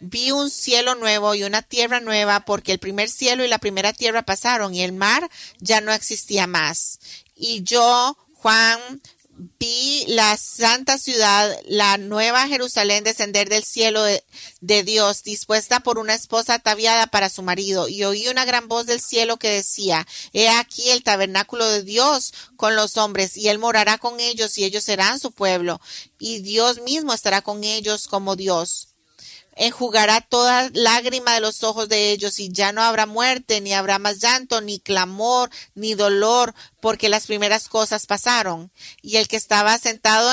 Vi 0.00 0.30
un 0.30 0.48
cielo 0.48 0.94
nuevo 0.94 1.34
y 1.34 1.42
una 1.42 1.62
tierra 1.62 2.00
nueva, 2.00 2.44
porque 2.44 2.72
el 2.72 2.78
primer 2.78 3.10
cielo 3.10 3.44
y 3.44 3.48
la 3.48 3.58
primera 3.58 3.92
tierra 3.92 4.22
pasaron, 4.22 4.74
y 4.74 4.82
el 4.82 4.92
mar 4.92 5.28
ya 5.58 5.80
no 5.80 5.92
existía 5.92 6.46
más. 6.46 7.00
Y 7.34 7.62
yo, 7.64 8.16
Juan, 8.34 8.78
vi 9.58 10.04
la 10.08 10.36
santa 10.36 10.98
ciudad, 10.98 11.56
la 11.66 11.96
nueva 11.96 12.48
Jerusalén, 12.48 13.04
descender 13.04 13.48
del 13.48 13.64
cielo 13.64 14.02
de, 14.02 14.82
Dios, 14.82 15.22
dispuesta 15.22 15.80
por 15.80 15.98
una 15.98 16.14
esposa 16.14 16.54
ataviada 16.54 17.06
para 17.06 17.28
su 17.28 17.42
marido. 17.42 17.88
Y 17.88 18.04
oí 18.04 18.28
una 18.28 18.44
gran 18.44 18.68
voz 18.68 18.86
del 18.86 19.00
cielo 19.00 19.36
que 19.38 19.50
decía, 19.50 20.06
He 20.32 20.48
aquí 20.48 20.90
el 20.90 21.02
tabernáculo 21.02 21.66
de 21.68 21.82
Dios 21.82 22.34
con 22.56 22.74
los 22.74 22.96
hombres, 22.96 23.36
y 23.36 23.48
él 23.48 23.58
morará 23.58 23.98
con 23.98 24.20
ellos, 24.20 24.58
y 24.58 24.64
ellos 24.64 24.84
serán 24.84 25.20
su 25.20 25.32
pueblo, 25.32 25.80
y 26.18 26.40
Dios 26.40 26.80
mismo 26.80 27.12
estará 27.12 27.42
con 27.42 27.64
ellos 27.64 28.08
como 28.08 28.36
Dios 28.36 28.88
enjugará 29.58 30.20
toda 30.20 30.70
lágrima 30.72 31.34
de 31.34 31.40
los 31.40 31.64
ojos 31.64 31.88
de 31.88 32.12
ellos 32.12 32.38
y 32.38 32.50
ya 32.50 32.72
no 32.72 32.80
habrá 32.80 33.06
muerte, 33.06 33.60
ni 33.60 33.74
habrá 33.74 33.98
más 33.98 34.20
llanto, 34.20 34.60
ni 34.60 34.78
clamor, 34.78 35.50
ni 35.74 35.94
dolor, 35.94 36.54
porque 36.80 37.08
las 37.08 37.26
primeras 37.26 37.68
cosas 37.68 38.06
pasaron. 38.06 38.70
Y 39.02 39.16
el 39.16 39.26
que 39.26 39.36
estaba 39.36 39.76
sentado 39.78 40.32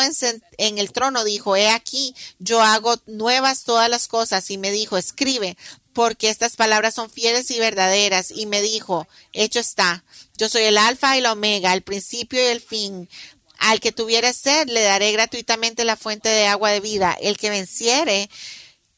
en, 0.58 0.78
el 0.78 0.92
trono 0.92 1.24
dijo, 1.24 1.56
he 1.56 1.70
aquí, 1.70 2.16
yo 2.40 2.62
hago 2.62 2.96
nuevas 3.08 3.64
todas 3.64 3.90
las 3.90 4.08
cosas. 4.08 4.50
Y 4.52 4.60
me 4.60 4.72
dijo, 4.72 4.96
escribe, 4.96 5.58
porque 5.94 6.30
estas 6.30 6.56
palabras 6.56 6.94
son 6.94 7.10
fieles 7.10 7.50
y 7.50 7.60
verdaderas. 7.60 8.30
Y 8.30 8.46
me 8.46 8.62
dijo, 8.62 9.08
hecho 9.34 9.60
está, 9.60 10.06
yo 10.38 10.50
soy 10.50 10.64
el 10.64 10.78
alfa 10.78 11.18
y 11.18 11.22
la 11.22 11.34
omega, 11.34 11.74
el 11.74 11.82
principio 11.82 12.40
y 12.40 12.48
el 12.48 12.62
fin. 12.62 13.10
Al 13.58 13.80
que 13.80 13.92
tuviere 13.92 14.34
sed, 14.34 14.68
le 14.68 14.84
daré 14.84 15.12
gratuitamente 15.14 15.84
la 15.84 15.96
fuente 15.96 16.30
de 16.30 16.46
agua 16.46 16.70
de 16.70 16.82
vida. 16.82 17.18
El 17.20 17.38
que 17.38 17.50
venciere, 17.50 18.30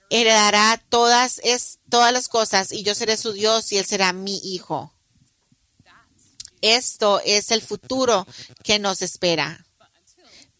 heredará 0.10 0.82
todas, 0.90 1.40
es, 1.44 1.80
todas 1.90 2.14
las 2.14 2.28
cosas 2.28 2.72
y 2.72 2.84
yo 2.84 2.96
seré 2.96 3.18
su 3.18 3.34
Dios 3.34 3.72
y 3.72 3.78
él 3.78 3.86
será 3.86 4.14
mi 4.14 4.38
hijo. 4.44 4.94
Esto 6.62 7.22
es 7.24 7.52
el 7.52 7.62
futuro 7.62 8.26
que 8.64 8.80
nos 8.80 9.02
espera. 9.02 9.66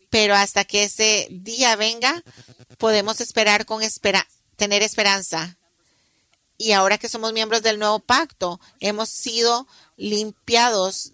Pero 0.10 0.36
hasta 0.36 0.64
que 0.64 0.84
ese 0.84 1.28
día 1.30 1.76
venga, 1.76 2.24
podemos 2.78 3.20
esperar 3.20 3.66
con 3.66 3.84
espera, 3.84 4.28
tener 4.56 4.84
esperanza. 4.84 5.58
Y 6.58 6.72
ahora 6.72 6.98
que 6.98 7.10
somos 7.10 7.34
miembros 7.34 7.62
del 7.62 7.78
nuevo 7.78 8.00
pacto, 8.00 8.60
hemos 8.80 9.10
sido 9.10 9.68
limpiados 9.96 11.14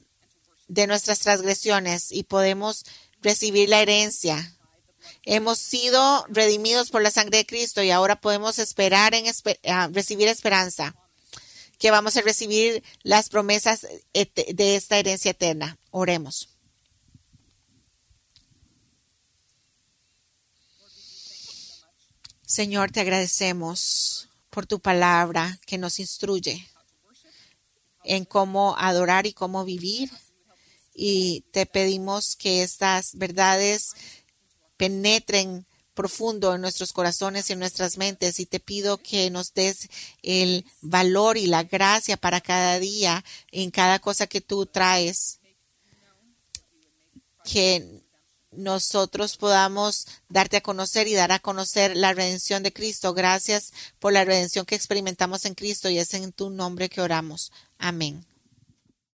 de 0.67 0.87
nuestras 0.87 1.19
transgresiones 1.19 2.11
y 2.11 2.23
podemos 2.23 2.85
recibir 3.21 3.69
la 3.69 3.81
herencia 3.81 4.55
Hemos 5.25 5.57
sido 5.59 6.25
redimidos 6.27 6.91
por 6.91 7.01
la 7.01 7.09
sangre 7.09 7.39
de 7.39 7.45
Cristo 7.45 7.81
y 7.81 7.91
ahora 7.91 8.19
podemos 8.19 8.59
esperar 8.59 9.13
en 9.13 9.25
recibir 9.93 10.27
esperanza, 10.27 10.95
que 11.79 11.91
vamos 11.91 12.17
a 12.17 12.21
recibir 12.21 12.83
las 13.03 13.29
promesas 13.29 13.87
de 14.13 14.75
esta 14.75 14.97
herencia 14.97 15.31
eterna. 15.31 15.77
Oremos. 15.91 16.49
Señor, 22.45 22.91
te 22.91 22.99
agradecemos 22.99 24.29
por 24.49 24.67
tu 24.67 24.79
palabra 24.79 25.59
que 25.65 25.77
nos 25.77 25.99
instruye 25.99 26.67
en 28.03 28.25
cómo 28.25 28.75
adorar 28.77 29.25
y 29.25 29.33
cómo 29.33 29.65
vivir. 29.65 30.11
Y 30.93 31.41
te 31.51 31.65
pedimos 31.65 32.35
que 32.35 32.61
estas 32.61 33.15
verdades 33.15 33.95
penetren 34.83 35.65
profundo 35.93 36.53
en 36.53 36.59
nuestros 36.59 36.91
corazones 36.91 37.49
y 37.49 37.53
en 37.53 37.59
nuestras 37.59 37.97
mentes 37.97 38.41
y 38.41 38.45
te 38.45 38.59
pido 38.59 38.97
que 38.97 39.29
nos 39.29 39.53
des 39.53 39.87
el 40.23 40.65
valor 40.81 41.37
y 41.37 41.47
la 41.47 41.63
gracia 41.63 42.17
para 42.17 42.41
cada 42.41 42.79
día 42.79 43.23
en 43.51 43.71
cada 43.71 43.99
cosa 43.99 44.27
que 44.27 44.41
tú 44.41 44.65
traes. 44.65 45.39
Que 47.45 48.01
nosotros 48.51 49.37
podamos 49.37 50.05
darte 50.27 50.57
a 50.57 50.61
conocer 50.61 51.07
y 51.07 51.13
dar 51.13 51.31
a 51.31 51.39
conocer 51.39 51.95
la 51.95 52.11
redención 52.11 52.61
de 52.61 52.73
Cristo. 52.73 53.13
Gracias 53.13 53.71
por 53.99 54.11
la 54.11 54.25
redención 54.25 54.65
que 54.65 54.75
experimentamos 54.75 55.45
en 55.45 55.55
Cristo 55.55 55.89
y 55.89 55.97
es 55.97 56.13
en 56.13 56.33
tu 56.33 56.49
nombre 56.49 56.89
que 56.89 56.99
oramos. 56.99 57.53
Amén. 57.77 58.25